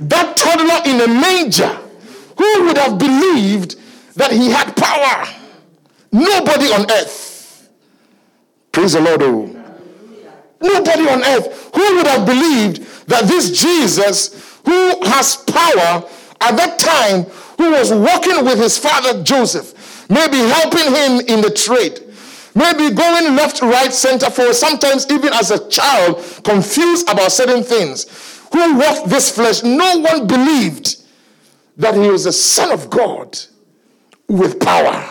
That 0.00 0.36
toddler 0.36 0.90
in 0.90 1.00
a 1.00 1.06
manger, 1.06 1.78
who 2.36 2.64
would 2.64 2.78
have 2.78 2.98
believed 2.98 3.76
that 4.16 4.32
he 4.32 4.50
had 4.50 4.76
power? 4.76 5.24
Nobody 6.10 6.72
on 6.72 6.90
earth. 6.90 7.33
Praise 8.74 8.92
the 8.92 9.00
Lord. 9.00 9.22
Oh. 9.22 9.46
Nobody 10.60 11.08
on 11.08 11.22
earth. 11.24 11.70
Who 11.74 11.96
would 11.96 12.06
have 12.06 12.26
believed 12.26 13.08
that 13.08 13.24
this 13.24 13.58
Jesus, 13.58 14.58
who 14.66 15.00
has 15.06 15.36
power 15.36 16.04
at 16.40 16.56
that 16.56 16.78
time, 16.78 17.22
who 17.56 17.70
was 17.70 17.92
walking 17.92 18.44
with 18.44 18.58
his 18.58 18.76
father 18.76 19.22
Joseph, 19.22 20.10
maybe 20.10 20.36
helping 20.36 20.92
him 20.92 21.20
in 21.26 21.40
the 21.40 21.50
trade, 21.50 22.00
Maybe 22.54 22.94
going 22.94 23.34
left, 23.34 23.62
right, 23.62 23.92
center, 23.92 24.30
forward, 24.30 24.54
sometimes 24.54 25.10
even 25.10 25.32
as 25.32 25.50
a 25.50 25.68
child, 25.68 26.18
confused 26.44 27.08
about 27.08 27.32
certain 27.32 27.64
things. 27.64 28.06
Who 28.52 28.78
walked 28.78 29.08
this 29.08 29.34
flesh? 29.34 29.64
No 29.64 29.98
one 29.98 30.28
believed 30.28 31.02
that 31.76 31.94
he 31.94 32.08
was 32.08 32.24
the 32.24 32.32
Son 32.32 32.70
of 32.70 32.88
God 32.90 33.36
with 34.28 34.60
power. 34.60 35.10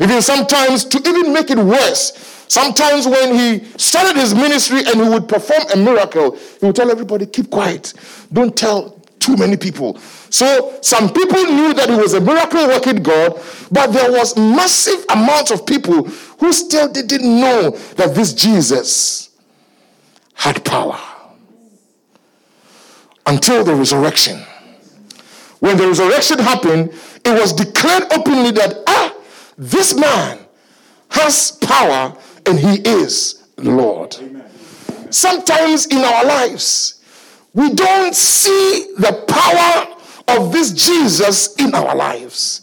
Even 0.00 0.22
sometimes, 0.22 0.84
to 0.84 0.98
even 1.08 1.32
make 1.32 1.50
it 1.50 1.58
worse, 1.58 2.44
sometimes 2.48 3.06
when 3.06 3.34
he 3.34 3.64
started 3.76 4.16
his 4.16 4.34
ministry 4.34 4.80
and 4.86 5.02
he 5.02 5.08
would 5.08 5.28
perform 5.28 5.62
a 5.74 5.76
miracle, 5.76 6.36
he 6.60 6.66
would 6.66 6.76
tell 6.76 6.90
everybody, 6.90 7.26
keep 7.26 7.50
quiet. 7.50 7.94
Don't 8.32 8.56
tell 8.56 8.98
too 9.18 9.36
many 9.36 9.56
people. 9.56 9.98
So 10.30 10.78
some 10.82 11.12
people 11.12 11.42
knew 11.44 11.74
that 11.74 11.88
he 11.88 11.96
was 11.96 12.14
a 12.14 12.20
miracle 12.20 12.66
working 12.68 13.02
God, 13.02 13.40
but 13.70 13.88
there 13.92 14.10
was 14.12 14.36
massive 14.36 15.04
amounts 15.10 15.50
of 15.50 15.66
people 15.66 16.04
who 16.04 16.52
still 16.52 16.90
didn't 16.90 17.24
know 17.24 17.70
that 17.96 18.14
this 18.14 18.32
Jesus 18.34 19.30
had 20.34 20.64
power. 20.64 20.98
Until 23.26 23.64
the 23.64 23.74
resurrection. 23.74 24.40
When 25.60 25.76
the 25.76 25.88
resurrection 25.88 26.38
happened, 26.38 26.92
it 27.24 27.38
was 27.38 27.52
declared 27.52 28.04
openly 28.12 28.52
that 28.52 28.82
ah, 28.86 29.07
this 29.58 29.94
man 29.94 30.38
has 31.10 31.52
power 31.60 32.16
and 32.46 32.58
he 32.58 32.80
is 32.88 33.44
Lord. 33.58 34.16
Sometimes 35.10 35.86
in 35.86 35.98
our 35.98 36.24
lives, 36.24 37.02
we 37.54 37.74
don't 37.74 38.14
see 38.14 38.94
the 38.98 39.24
power 39.26 40.36
of 40.36 40.52
this 40.52 40.72
Jesus 40.72 41.56
in 41.56 41.74
our 41.74 41.96
lives. 41.96 42.62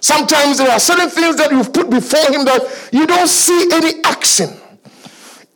Sometimes 0.00 0.58
there 0.58 0.70
are 0.70 0.80
certain 0.80 1.10
things 1.10 1.36
that 1.36 1.50
you've 1.50 1.72
put 1.72 1.90
before 1.90 2.32
him 2.32 2.46
that 2.46 2.88
you 2.90 3.06
don't 3.06 3.28
see 3.28 3.68
any 3.72 4.02
action. 4.04 4.48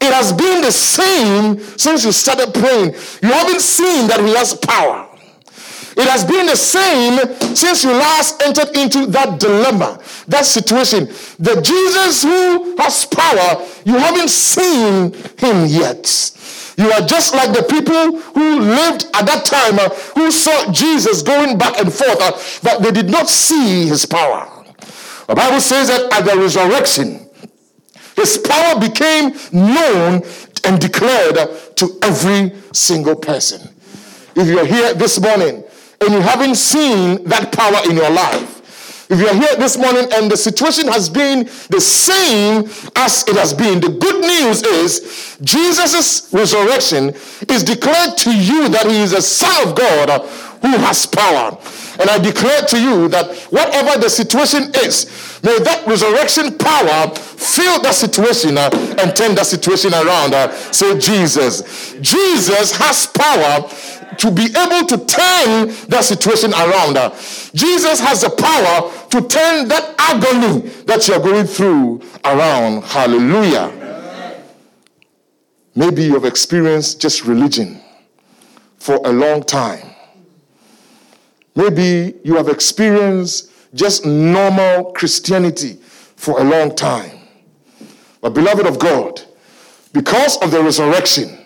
It 0.01 0.13
has 0.13 0.35
been 0.35 0.61
the 0.61 0.73
same 0.73 1.61
since 1.79 2.05
you 2.05 2.13
started 2.13 2.53
praying. 2.53 2.93
You 3.23 3.33
haven't 3.33 3.63
seen 3.63 4.07
that 4.09 4.21
he 4.21 4.35
has 4.35 4.55
power. 4.55 5.09
It 5.97 6.09
has 6.09 6.25
been 6.25 6.47
the 6.47 6.57
same 6.57 7.19
since 7.55 7.85
you 7.85 7.91
last 7.91 8.43
entered 8.43 8.77
into 8.77 9.07
that 9.07 9.39
dilemma, 9.39 10.01
that 10.27 10.45
situation. 10.45 11.07
The 11.39 11.61
Jesus 11.63 12.23
who 12.23 12.77
has 12.77 13.07
power, 13.07 13.65
you 13.85 13.97
haven't 13.97 14.31
seen 14.31 15.13
him 15.39 15.67
yet. 15.67 16.33
You 16.77 16.91
are 16.91 17.03
just 17.03 17.35
like 17.35 17.55
the 17.55 17.63
people 17.63 18.19
who 18.19 18.61
lived 18.61 19.07
at 19.15 19.27
that 19.27 19.45
time, 19.45 19.79
uh, 19.79 19.91
who 20.17 20.33
saw 20.33 20.73
Jesus 20.73 21.23
going 21.23 21.57
back 21.57 21.79
and 21.79 21.93
forth, 21.93 22.21
uh, 22.21 22.33
but 22.65 22.83
they 22.83 22.91
did 22.91 23.11
not 23.11 23.29
see 23.29 23.87
his 23.87 24.05
power. 24.05 24.65
The 25.29 25.35
Bible 25.37 25.61
says 25.61 25.89
that 25.89 26.13
at 26.13 26.25
the 26.25 26.37
resurrection, 26.37 27.31
his 28.17 28.39
power 28.39 28.81
became 28.81 29.35
known 29.53 30.23
and 30.65 30.81
declared 30.81 31.37
to 31.77 31.99
every 32.03 32.53
single 32.73 33.15
person. 33.15 33.71
If 34.35 34.49
you're 34.49 34.67
here 34.67 34.95
this 34.95 35.21
morning 35.21 35.63
and 36.05 36.15
you 36.15 36.21
haven't 36.21 36.57
seen 36.57 37.25
that 37.25 37.53
power 37.53 37.91
in 37.91 37.97
your 37.97 38.11
life, 38.11 38.55
if 39.11 39.21
you're 39.21 39.35
here 39.35 39.57
this 39.57 39.77
morning 39.77 40.09
and 40.15 40.31
the 40.31 40.37
situation 40.37 40.89
has 40.89 41.09
been 41.09 41.45
the 41.69 41.81
same 41.81 42.65
as 42.97 43.27
it 43.29 43.37
has 43.37 43.53
been, 43.53 43.81
the 43.81 43.91
good 43.91 44.21
news 44.21 44.63
is 44.63 45.39
Jesus' 45.43 46.33
resurrection 46.33 47.11
is 47.49 47.63
declared 47.63 48.17
to 48.19 48.35
you 48.35 48.69
that 48.71 48.87
he 48.87 49.03
is 49.03 49.13
a 49.13 49.21
son 49.21 49.69
of 49.69 49.77
God 49.77 50.23
who 50.63 50.69
has 50.79 51.05
power. 51.05 51.59
And 52.01 52.11
I 52.11 52.19
declare 52.19 52.63
to 52.63 52.81
you 52.81 53.09
that 53.09 53.37
whatever 53.51 54.01
the 54.01 54.09
situation 54.09 54.73
is, 54.83 55.07
may 55.45 55.59
that 55.61 55.87
resurrection 55.87 56.57
power 56.59 57.15
fill 57.15 57.83
that 57.83 57.95
situation 57.95 58.57
uh, 58.59 58.71
and 58.99 59.15
turn 59.15 59.35
that 59.37 59.47
situation 59.47 59.93
around. 59.93 60.35
Uh, 60.35 60.51
say, 60.73 60.99
Jesus. 60.99 61.93
Jesus 62.01 62.75
has 62.77 63.07
power 63.07 63.69
to 64.19 64.31
be 64.31 64.45
able 64.45 64.87
to 64.87 64.97
turn 65.07 65.69
that 65.89 66.03
situation 66.05 66.53
around. 66.53 66.97
Uh, 66.97 67.11
Jesus 67.55 68.01
has 68.01 68.23
the 68.23 68.31
power 68.31 68.91
to 69.11 69.29
turn 69.29 69.69
that 69.69 69.95
agony 69.99 70.69
that 70.85 71.07
you're 71.09 71.21
going 71.21 71.47
through 71.47 72.03
around. 72.25 72.83
Hallelujah. 72.85 74.43
Maybe 75.75 76.05
you've 76.05 76.25
experienced 76.25 77.01
just 77.01 77.25
religion 77.25 77.81
for 78.79 79.01
a 79.05 79.11
long 79.11 79.43
time. 79.43 79.95
Maybe 81.57 82.15
you 82.25 82.37
have 82.37 82.49
experienced 82.49 83.51
just 83.75 84.05
normal 84.05 84.93
Christianity 84.93 85.79
for 86.17 86.41
a 86.41 86.45
long 86.45 86.75
time. 86.75 87.19
But, 88.21 88.35
beloved 88.35 88.67
of 88.67 88.79
God, 88.79 89.21
because 89.93 90.37
of 90.39 90.51
the 90.51 90.63
resurrection, 90.63 91.44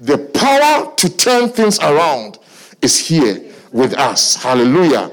the 0.00 0.18
power 0.18 0.94
to 0.96 1.16
turn 1.16 1.48
things 1.48 1.78
around 1.78 2.38
is 2.82 2.98
here 2.98 3.40
with 3.72 3.94
us. 3.94 4.36
Hallelujah. 4.36 5.10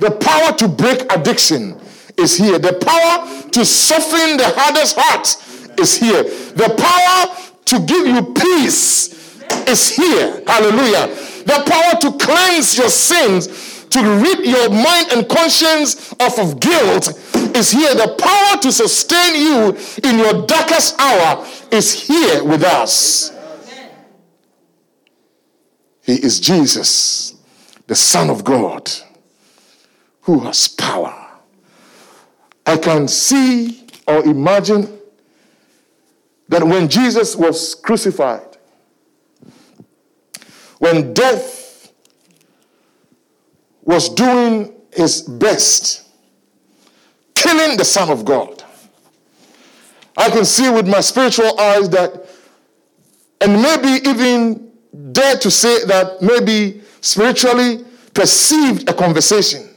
The 0.00 0.10
power 0.10 0.52
to 0.58 0.68
break 0.68 1.12
addiction 1.12 1.78
is 2.16 2.36
here. 2.36 2.58
The 2.58 2.74
power 2.74 3.50
to 3.50 3.64
soften 3.64 4.36
the 4.36 4.52
hardest 4.56 4.96
heart 4.98 5.78
is 5.78 5.98
here. 5.98 6.22
The 6.22 6.74
power 6.76 7.54
to 7.66 7.78
give 7.86 8.06
you 8.06 8.34
peace 8.34 9.40
is 9.68 9.94
here. 9.94 10.42
Hallelujah. 10.46 11.08
The 11.44 11.62
power 11.66 12.00
to 12.00 12.18
cleanse 12.24 12.76
your 12.78 12.88
sins, 12.88 13.86
to 13.90 14.00
rid 14.00 14.44
your 14.46 14.70
mind 14.70 15.12
and 15.12 15.28
conscience 15.28 16.12
off 16.20 16.38
of 16.38 16.60
guilt 16.60 17.08
is 17.54 17.70
here. 17.70 17.94
The 17.94 18.16
power 18.18 18.60
to 18.62 18.72
sustain 18.72 19.34
you 19.36 19.76
in 20.02 20.18
your 20.18 20.46
darkest 20.46 20.98
hour 21.00 21.46
is 21.70 21.92
here 21.92 22.42
with 22.42 22.64
us. 22.64 23.33
He 26.04 26.14
is 26.14 26.40
Jesus, 26.40 27.34
the 27.86 27.94
Son 27.94 28.30
of 28.30 28.44
God, 28.44 28.90
who 30.22 30.40
has 30.40 30.68
power. 30.68 31.14
I 32.66 32.76
can 32.76 33.08
see 33.08 33.86
or 34.06 34.24
imagine 34.24 34.98
that 36.48 36.62
when 36.62 36.88
Jesus 36.88 37.34
was 37.36 37.74
crucified, 37.74 38.56
when 40.78 41.14
death 41.14 41.92
was 43.82 44.08
doing 44.08 44.74
his 44.92 45.22
best 45.22 46.04
killing 47.34 47.76
the 47.76 47.84
Son 47.84 48.10
of 48.10 48.24
God. 48.24 48.62
I 50.16 50.30
can 50.30 50.44
see 50.44 50.70
with 50.70 50.88
my 50.88 51.00
spiritual 51.00 51.58
eyes 51.60 51.90
that, 51.90 52.26
and 53.40 53.60
maybe 53.60 54.08
even 54.08 54.63
dare 55.12 55.36
to 55.38 55.50
say 55.50 55.84
that 55.86 56.22
maybe 56.22 56.82
spiritually 57.00 57.84
perceived 58.12 58.88
a 58.88 58.94
conversation 58.94 59.68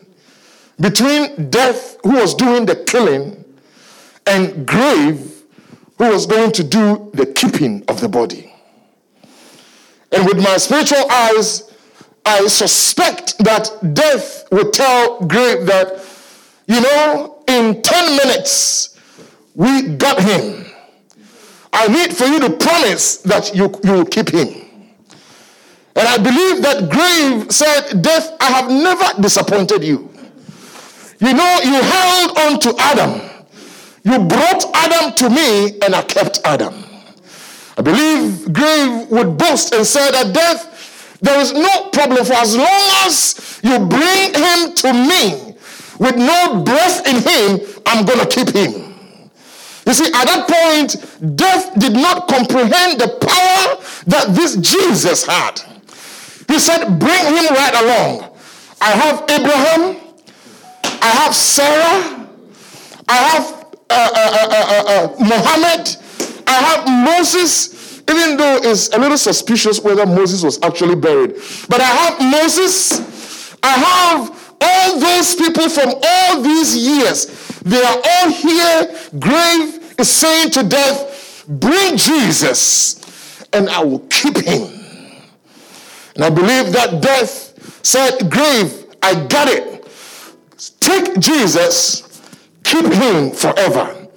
between 0.80 1.50
death, 1.50 1.98
who 2.04 2.14
was 2.14 2.36
doing 2.36 2.66
the 2.66 2.76
killing, 2.76 3.44
and 4.28 4.68
grave, 4.68 5.44
who 5.98 6.10
was 6.10 6.26
going 6.26 6.52
to 6.52 6.64
do 6.64 7.10
the 7.14 7.26
keeping 7.26 7.84
of 7.88 8.00
the 8.00 8.10
body. 8.10 8.54
And 10.12 10.26
with 10.26 10.38
my 10.38 10.58
spiritual 10.58 11.10
eyes, 11.10 11.74
I 12.26 12.46
suspect 12.48 13.38
that 13.40 13.72
death 13.94 14.48
would 14.52 14.74
tell 14.74 15.26
grave 15.26 15.66
that, 15.66 16.06
you 16.68 16.82
know, 16.82 17.44
in 17.48 17.82
10 17.82 18.18
minutes, 18.18 18.98
we 19.56 19.82
got 19.82 20.22
him. 20.22 20.66
I 21.74 21.88
need 21.88 22.16
for 22.16 22.26
you 22.26 22.40
to 22.40 22.50
promise 22.52 23.18
that 23.18 23.56
you, 23.56 23.74
you 23.84 23.94
will 23.94 24.06
keep 24.06 24.30
him. 24.30 24.67
And 25.98 26.08
I 26.08 26.18
believe 26.18 26.62
that 26.62 26.90
grave 26.92 27.52
said, 27.52 28.04
Death, 28.04 28.38
I 28.40 28.52
have 28.52 28.70
never 28.70 29.20
disappointed 29.20 29.84
you. 29.84 30.14
You 31.20 31.34
know, 31.34 31.60
you 31.64 31.82
held 31.82 32.38
on 32.38 32.60
to 32.60 32.76
Adam. 32.78 33.22
You 34.04 34.20
brought 34.20 34.64
Adam 34.76 35.16
to 35.16 35.30
me, 35.30 35.80
and 35.82 35.96
I 35.96 36.04
kept 36.04 36.40
Adam. 36.46 36.84
I 37.78 37.82
believe 37.82 38.54
grave 38.54 39.10
would 39.10 39.40
boast 39.40 39.74
and 39.74 39.86
say 39.86 40.12
that 40.12 40.34
death, 40.34 41.18
there 41.22 41.40
is 41.40 41.54
no 41.54 41.90
problem 41.90 42.24
for 42.26 42.34
as 42.34 42.56
long 42.56 42.86
as 43.06 43.60
you 43.64 43.80
bring 43.80 44.34
him 44.34 44.76
to 44.76 44.94
me 44.94 45.56
with 46.00 46.16
no 46.16 46.62
breath 46.64 47.08
in 47.08 47.16
him, 47.16 47.68
I'm 47.88 48.06
going 48.06 48.20
to 48.20 48.28
keep 48.28 48.56
him. 48.56 48.94
You 49.88 49.94
see, 49.94 50.08
at 50.08 50.26
that 50.26 50.48
point, 50.48 51.36
death 51.36 51.80
did 51.80 51.94
not 51.94 52.28
comprehend 52.28 53.00
the 53.00 53.08
power 53.08 53.84
that 54.06 54.36
this 54.36 54.58
Jesus 54.58 55.26
had. 55.26 55.62
He 56.48 56.60
said, 56.60 57.00
Bring 57.00 57.26
him 57.26 57.54
right 57.54 57.74
along. 57.84 58.38
I 58.80 58.92
have 58.92 59.24
Abraham, 59.30 59.98
I 61.02 61.08
have 61.08 61.36
Sarah, 61.36 62.28
I 63.08 63.16
have 63.16 63.66
uh, 63.90 64.12
uh, 64.16 64.84
uh, 64.88 65.16
Muhammad, 65.20 65.96
I 66.46 66.52
have 66.52 66.88
Moses, 66.88 68.02
even 68.10 68.38
though 68.38 68.60
it's 68.64 68.90
a 68.90 69.00
little 69.00 69.18
suspicious 69.18 69.82
whether 69.82 70.06
Moses 70.06 70.44
was 70.44 70.60
actually 70.62 70.96
buried. 70.96 71.36
But 71.70 71.82
I 71.82 71.86
have 71.86 72.22
Moses, 72.22 73.02
I 73.64 73.72
have 73.72 74.56
all 74.62 75.00
those 75.00 75.36
people 75.36 75.70
from 75.70 75.94
all 76.04 76.42
these 76.42 76.76
years, 76.76 77.26
they 77.64 77.82
are 77.84 77.98
all 78.04 78.32
here. 78.32 79.00
Grave 79.20 79.96
is 80.00 80.10
saying 80.10 80.52
to 80.52 80.64
death, 80.64 81.46
Bring 81.48 81.98
Jesus, 81.98 83.02
and 83.54 83.70
I 83.70 83.84
will 83.84 84.00
keep 84.10 84.38
him. 84.38 84.77
And 86.18 86.26
I 86.26 86.30
believe 86.32 86.74
that 86.74 87.00
death 87.00 87.86
said, 87.86 88.32
Grave, 88.32 88.88
I 89.04 89.14
got 89.28 89.48
it. 89.48 89.88
Take 90.80 91.20
Jesus, 91.20 92.22
keep 92.64 92.86
him 92.86 93.30
forever. 93.30 94.08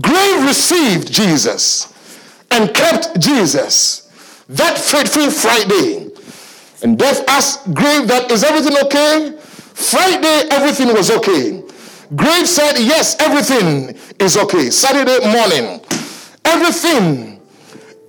Grave 0.00 0.44
received 0.44 1.12
Jesus 1.12 1.92
and 2.50 2.72
kept 2.74 3.20
Jesus 3.20 4.10
that 4.48 4.78
fateful 4.78 5.30
Friday. 5.30 6.10
And 6.82 6.98
death 6.98 7.22
asked 7.28 7.74
Grave 7.74 8.08
that, 8.08 8.30
is 8.30 8.42
everything 8.42 8.78
okay? 8.86 9.36
Friday, 9.38 10.48
everything 10.50 10.88
was 10.94 11.10
okay. 11.10 11.62
Grave 12.14 12.48
said, 12.48 12.78
Yes, 12.78 13.14
everything 13.20 13.94
is 14.18 14.38
okay. 14.38 14.70
Saturday 14.70 15.20
morning, 15.30 15.84
everything 16.46 17.42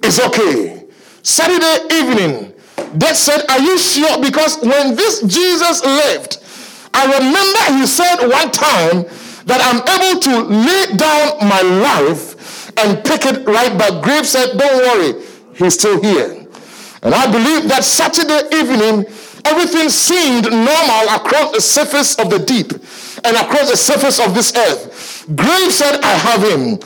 is 0.01 0.17
okay. 0.21 0.85
Saturday 1.23 1.93
evening, 1.93 2.53
Death 2.97 3.17
said, 3.17 3.45
Are 3.50 3.60
you 3.60 3.78
sure? 3.78 4.21
Because 4.21 4.58
when 4.62 4.95
this 4.95 5.21
Jesus 5.21 5.84
lived, 5.84 6.43
I 6.93 7.06
remember 7.06 7.80
he 7.80 7.88
said 7.88 8.28
one 8.28 8.52
time 8.52 9.06
that 9.45 9.62
I'm 9.63 9.82
able 9.97 10.19
to 10.21 10.34
lay 10.54 10.95
down 10.97 11.47
my 11.47 11.62
life 11.62 12.78
and 12.78 13.04
pick 13.04 13.26
it 13.26 13.47
right 13.47 13.76
back. 13.78 14.04
Grave 14.04 14.28
said, 14.28 14.58
Don't 14.58 14.78
worry, 14.78 15.26
he's 15.56 15.73
still 15.73 16.02
here. 16.02 16.45
And 17.04 17.13
I 17.13 17.32
believe 17.32 17.69
that 17.69 17.84
Saturday 17.84 18.47
evening, 18.56 19.06
Everything 19.47 19.89
seemed 19.89 20.52
normal 20.52 21.15
across 21.15 21.54
the 21.54 21.62
surface 21.62 22.19
of 22.19 22.30
the 22.30 22.39
deep 22.39 22.71
and 23.23 23.38
across 23.38 23.71
the 23.71 23.78
surface 23.78 24.19
of 24.19 24.34
this 24.36 24.54
earth. 24.54 25.26
Grave 25.36 25.71
said, 25.71 26.02
I 26.04 26.12
have 26.12 26.43
him. 26.43 26.78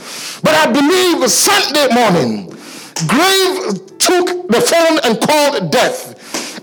But 0.44 0.54
I 0.54 0.72
believe 0.72 1.28
Sunday 1.30 1.88
morning, 1.92 2.51
Grave 3.08 3.98
took 3.98 4.48
the 4.48 4.62
phone 4.62 5.00
and 5.04 5.20
called 5.22 5.72
death 5.72 6.14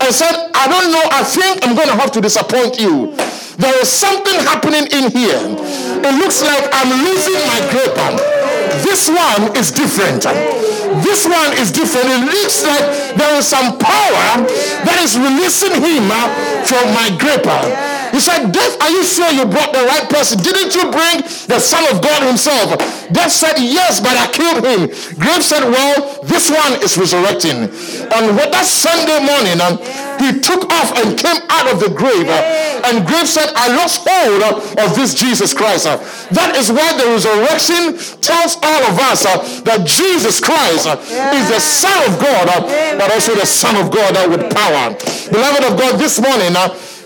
and 0.01 0.13
said, 0.13 0.31
I 0.55 0.67
don't 0.67 0.91
know, 0.91 1.03
I 1.11 1.23
think 1.23 1.65
I'm 1.65 1.75
going 1.75 1.89
to 1.89 1.95
have 1.95 2.11
to 2.13 2.21
disappoint 2.21 2.79
you. 2.79 3.15
There 3.57 3.75
is 3.81 3.91
something 3.91 4.39
happening 4.47 4.87
in 4.87 5.11
here. 5.11 5.43
It 5.99 6.15
looks 6.15 6.41
like 6.41 6.69
I'm 6.71 6.89
losing 7.03 7.39
my 7.43 7.59
grip. 7.71 7.95
This 8.83 9.09
one 9.09 9.55
is 9.57 9.71
different. 9.71 10.23
This 11.03 11.27
one 11.27 11.51
is 11.59 11.71
different. 11.71 12.07
It 12.07 12.25
looks 12.25 12.63
like 12.63 13.15
there 13.17 13.35
is 13.35 13.47
some 13.47 13.77
power 13.77 14.47
that 14.87 14.97
is 15.03 15.19
releasing 15.19 15.75
him 15.75 16.07
from 16.63 16.85
my 16.95 17.11
gripper. 17.19 17.98
He 18.11 18.19
said, 18.19 18.51
Death, 18.51 18.81
are 18.81 18.89
you 18.89 19.03
sure 19.03 19.29
you 19.31 19.45
brought 19.45 19.73
the 19.73 19.85
right 19.85 20.09
person? 20.09 20.39
Didn't 20.39 20.73
you 20.75 20.91
bring 20.91 21.21
the 21.47 21.59
Son 21.59 21.83
of 21.93 22.01
God 22.01 22.25
himself? 22.25 22.77
Death 23.11 23.31
said, 23.31 23.57
Yes, 23.57 23.99
but 23.99 24.17
I 24.17 24.27
killed 24.31 24.65
him. 24.65 24.89
Grave 25.19 25.43
said, 25.43 25.63
Well, 25.63 26.23
this 26.23 26.49
one 26.49 26.81
is 26.81 26.97
resurrecting. 26.97 27.69
And 28.09 28.35
what 28.37 28.51
that 28.51 28.65
Sunday 28.65 29.19
morning, 29.21 29.57
um, 29.61 29.77
he 30.19 30.39
took 30.39 30.67
off 30.69 30.91
and 30.99 31.17
came 31.17 31.39
out 31.49 31.71
of 31.71 31.79
the 31.79 31.89
grave. 31.89 32.27
Uh, 32.27 32.83
and 32.85 33.05
Grave 33.07 33.27
said, 33.27 33.51
I 33.55 33.75
lost 33.75 34.07
hold 34.07 34.43
uh, 34.43 34.83
of 34.85 34.95
this 34.95 35.13
Jesus 35.13 35.53
Christ. 35.53 35.87
Uh, 35.87 35.97
that 36.31 36.55
is 36.55 36.71
why 36.71 36.91
the 36.97 37.07
resurrection 37.07 37.95
tells 38.19 38.57
all 38.61 38.83
of 38.89 38.95
us 39.09 39.25
uh, 39.25 39.37
that 39.63 39.87
Jesus 39.87 40.39
Christ 40.39 40.87
uh, 40.87 40.99
is 41.33 41.45
the 41.49 41.59
Son 41.59 41.95
of 42.11 42.19
God, 42.19 42.47
uh, 42.49 42.61
but 42.97 43.11
also 43.11 43.35
the 43.35 43.45
Son 43.45 43.75
of 43.75 43.91
God 43.91 44.11
with 44.29 44.43
power. 44.53 44.95
Beloved 45.31 45.63
of 45.63 45.79
God, 45.79 45.99
this 45.99 46.19
morning, 46.19 46.55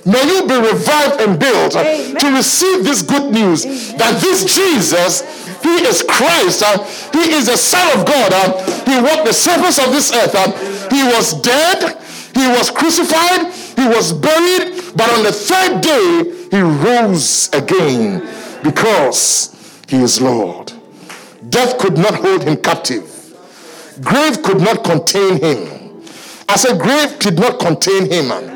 May 0.05 0.23
you 0.25 0.47
be 0.47 0.55
revived 0.55 1.21
and 1.21 1.39
built 1.39 1.75
uh, 1.75 1.83
to 1.83 2.31
receive 2.35 2.83
this 2.83 3.01
good 3.01 3.31
news 3.31 3.65
Amen. 3.65 3.97
that 3.97 4.21
this 4.21 4.43
Jesus, 4.53 5.21
He 5.63 5.69
is 5.87 6.03
Christ, 6.03 6.61
uh, 6.61 6.83
He 7.13 7.31
is 7.31 7.47
the 7.47 7.57
Son 7.57 7.99
of 7.99 8.05
God. 8.05 8.33
Uh, 8.33 8.83
he 8.83 9.01
walked 9.01 9.25
the 9.25 9.33
surface 9.33 9.79
of 9.79 9.91
this 9.91 10.11
earth. 10.13 10.35
Uh, 10.35 10.51
he 10.89 11.03
was 11.03 11.39
dead, 11.41 11.97
He 12.35 12.47
was 12.49 12.69
crucified, 12.69 13.53
He 13.77 13.87
was 13.87 14.11
buried, 14.11 14.93
but 14.95 15.09
on 15.17 15.23
the 15.23 15.31
third 15.31 15.81
day, 15.81 16.47
He 16.51 16.61
rose 16.61 17.49
again 17.53 18.27
because 18.61 19.55
He 19.87 19.97
is 20.03 20.19
Lord. 20.19 20.73
Death 21.49 21.77
could 21.77 21.97
not 21.97 22.15
hold 22.15 22.43
Him 22.43 22.57
captive, 22.57 23.05
grave 24.01 24.43
could 24.43 24.59
not 24.59 24.83
contain 24.83 25.39
Him. 25.39 26.03
I 26.49 26.57
said, 26.57 26.77
grave 26.77 27.19
did 27.19 27.39
not 27.39 27.59
contain 27.59 28.11
Him. 28.11 28.52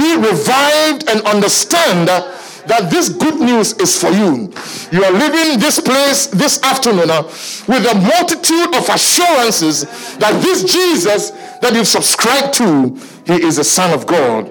Be 0.00 0.16
revived 0.16 1.08
and 1.10 1.20
understand 1.26 2.08
that 2.08 2.90
this 2.90 3.10
good 3.10 3.38
news 3.40 3.74
is 3.74 4.00
for 4.00 4.10
you. 4.10 4.52
You 4.90 5.04
are 5.04 5.12
leaving 5.12 5.58
this 5.60 5.78
place 5.80 6.28
this 6.28 6.62
afternoon 6.62 7.10
uh, 7.10 7.22
with 7.68 7.84
a 7.84 7.94
multitude 7.94 8.74
of 8.74 8.88
assurances 8.88 9.82
that 10.16 10.40
this 10.42 10.64
Jesus 10.64 11.30
that 11.60 11.74
you've 11.74 11.88
subscribed 11.88 12.54
to, 12.54 12.96
he 13.26 13.42
is 13.42 13.56
the 13.56 13.64
Son 13.64 13.92
of 13.92 14.06
God 14.06 14.48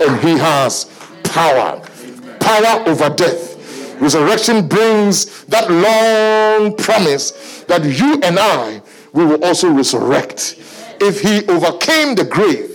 and 0.00 0.20
he 0.20 0.38
has 0.38 0.84
power. 1.24 1.80
Power 2.38 2.88
over 2.88 3.08
death. 3.10 3.50
Resurrection 4.00 4.68
brings 4.68 5.44
that 5.44 5.70
long 5.70 6.76
promise 6.76 7.64
that 7.64 7.84
you 7.84 8.20
and 8.22 8.38
I 8.38 8.82
we 9.12 9.24
will 9.24 9.44
also 9.44 9.70
resurrect. 9.70 10.56
If 11.00 11.20
he 11.20 11.46
overcame 11.46 12.14
the 12.14 12.24
grave 12.24 12.71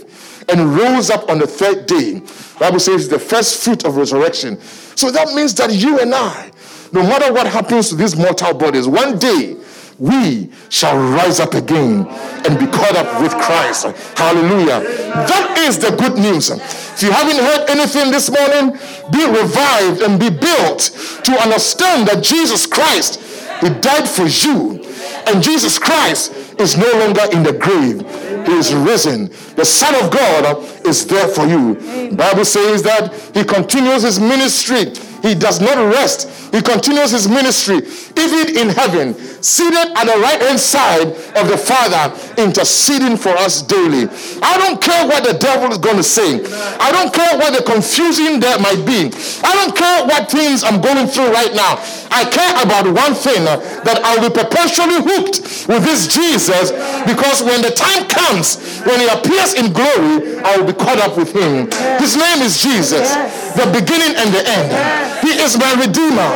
and 0.49 0.75
rose 0.75 1.09
up 1.09 1.29
on 1.29 1.39
the 1.39 1.47
third 1.47 1.85
day, 1.85 2.21
Bible 2.59 2.79
says 2.79 3.09
the 3.09 3.19
first 3.19 3.63
fruit 3.63 3.85
of 3.85 3.97
resurrection. 3.97 4.59
So 4.95 5.11
that 5.11 5.33
means 5.33 5.53
that 5.55 5.73
you 5.73 5.99
and 5.99 6.13
I, 6.13 6.51
no 6.91 7.03
matter 7.03 7.33
what 7.33 7.47
happens 7.47 7.89
to 7.89 7.95
these 7.95 8.15
mortal 8.15 8.53
bodies, 8.53 8.87
one 8.87 9.19
day 9.19 9.57
we 9.99 10.51
shall 10.69 10.95
rise 10.95 11.39
up 11.39 11.53
again 11.53 12.05
and 12.07 12.59
be 12.59 12.67
caught 12.67 12.95
up 12.95 13.21
with 13.21 13.33
Christ. 13.33 13.85
Hallelujah. 14.15 14.81
That 14.81 15.57
is 15.67 15.79
the 15.79 15.95
good 15.95 16.17
news. 16.17 16.49
If 16.49 17.03
you 17.03 17.11
haven't 17.11 17.37
heard 17.37 17.69
anything 17.69 18.11
this 18.11 18.29
morning, 18.29 18.77
be 19.11 19.25
revived 19.25 20.01
and 20.01 20.19
be 20.19 20.29
built 20.29 20.91
to 21.23 21.31
understand 21.41 22.07
that 22.07 22.23
Jesus 22.23 22.65
Christ, 22.65 23.19
He 23.61 23.69
died 23.81 24.07
for 24.07 24.25
you. 24.25 24.83
And 25.27 25.43
Jesus 25.43 25.77
Christ 25.77 26.31
is 26.59 26.77
no 26.77 26.89
longer 26.99 27.23
in 27.33 27.43
the 27.43 27.53
grave. 27.53 28.01
Is 28.47 28.73
risen. 28.73 29.27
The 29.55 29.65
Son 29.65 29.93
of 29.95 30.09
God 30.09 30.63
is 30.85 31.05
there 31.05 31.27
for 31.27 31.45
you. 31.45 31.75
The 32.09 32.15
Bible 32.15 32.45
says 32.45 32.81
that 32.83 33.13
he 33.33 33.43
continues 33.43 34.03
his 34.03 34.19
ministry 34.19 34.93
he 35.21 35.35
does 35.35 35.59
not 35.59 35.77
rest. 35.93 36.29
He 36.53 36.61
continues 36.61 37.11
his 37.11 37.27
ministry, 37.27 37.77
even 38.17 38.57
in 38.57 38.69
heaven, 38.69 39.13
seated 39.43 39.91
at 39.95 40.05
the 40.05 40.17
right 40.21 40.41
hand 40.41 40.59
side 40.59 41.07
of 41.35 41.47
the 41.49 41.57
Father, 41.57 42.13
interceding 42.41 43.17
for 43.17 43.29
us 43.29 43.61
daily. 43.61 44.07
I 44.41 44.57
don't 44.57 44.81
care 44.81 45.07
what 45.07 45.23
the 45.23 45.37
devil 45.37 45.71
is 45.71 45.77
going 45.77 45.97
to 45.97 46.03
say. 46.03 46.39
I 46.79 46.91
don't 46.91 47.13
care 47.13 47.37
what 47.37 47.53
the 47.57 47.63
confusion 47.63 48.39
there 48.39 48.59
might 48.59 48.85
be. 48.85 49.11
I 49.43 49.51
don't 49.55 49.75
care 49.75 50.05
what 50.05 50.31
things 50.31 50.63
I'm 50.63 50.81
going 50.81 51.07
through 51.07 51.31
right 51.31 51.53
now. 51.53 51.77
I 52.09 52.23
care 52.29 52.53
about 52.63 52.85
one 52.87 53.13
thing 53.13 53.45
uh, 53.47 53.57
that 53.83 53.99
I'll 54.03 54.23
be 54.23 54.33
perpetually 54.33 55.03
hooked 55.03 55.67
with 55.67 55.83
this 55.83 56.07
Jesus 56.07 56.71
because 57.03 57.43
when 57.43 57.61
the 57.61 57.71
time 57.71 58.07
comes, 58.07 58.57
when 58.87 58.99
he 58.99 59.07
appears 59.07 59.53
in 59.53 59.73
glory, 59.73 60.39
I 60.43 60.57
will 60.57 60.67
be 60.67 60.73
caught 60.73 60.99
up 60.99 61.17
with 61.17 61.35
him. 61.35 61.67
His 61.99 62.15
name 62.15 62.39
is 62.41 62.61
Jesus, 62.61 63.13
the 63.59 63.67
beginning 63.73 64.15
and 64.15 64.33
the 64.33 64.43
end. 64.47 65.16
Is 65.47 65.55
my 65.57 65.79
redeemer. 65.79 66.27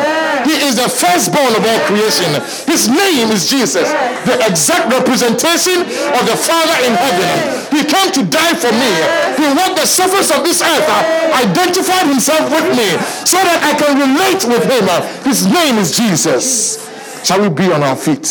He 0.47 0.55
is 0.63 0.79
the 0.79 0.87
firstborn 0.87 1.51
of 1.51 1.63
all 1.67 1.79
creation. 1.83 2.31
His 2.63 2.87
name 2.87 3.27
is 3.27 3.49
Jesus, 3.49 3.91
the 4.23 4.39
exact 4.47 4.87
representation 4.87 5.83
of 6.15 6.23
the 6.23 6.37
Father 6.39 6.77
in 6.87 6.95
heaven. 6.95 7.27
He 7.75 7.83
came 7.83 8.07
to 8.15 8.23
die 8.23 8.55
for 8.55 8.71
me. 8.71 8.91
He 9.35 9.51
walked 9.51 9.75
the 9.83 9.85
surface 9.85 10.31
of 10.31 10.45
this 10.47 10.61
earth, 10.63 10.87
uh, 10.87 11.43
identified 11.43 12.07
himself 12.07 12.47
with 12.55 12.71
me 12.71 12.87
so 13.27 13.35
that 13.43 13.59
I 13.67 13.75
can 13.75 13.99
relate 13.99 14.47
with 14.47 14.63
him. 14.63 14.87
Uh, 14.87 15.03
his 15.27 15.45
name 15.45 15.75
is 15.77 15.91
Jesus. 15.97 16.79
Shall 17.27 17.41
we 17.41 17.49
be 17.49 17.67
on 17.71 17.83
our 17.83 17.97
feet? 17.97 18.23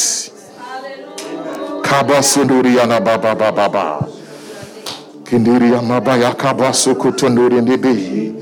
Kaba 1.85 2.23
sunduriana 2.25 3.05
baba 3.05 3.35
baba 3.37 3.53
baba. 3.69 4.09
Kindiria 5.25 5.83
mabaya 5.83 6.33
kaba 6.35 6.73
sukutunduri 6.73 7.61
ndibi. 7.61 8.35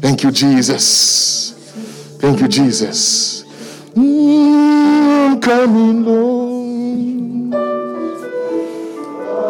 Thank 0.00 0.22
you, 0.22 0.30
Jesus. 0.30 1.52
Thank 2.18 2.40
you, 2.40 2.48
Jesus. 2.48 3.44
Mm, 3.94 5.34
I'm 5.34 5.40
coming, 5.42 6.02
Lord. 6.06 7.54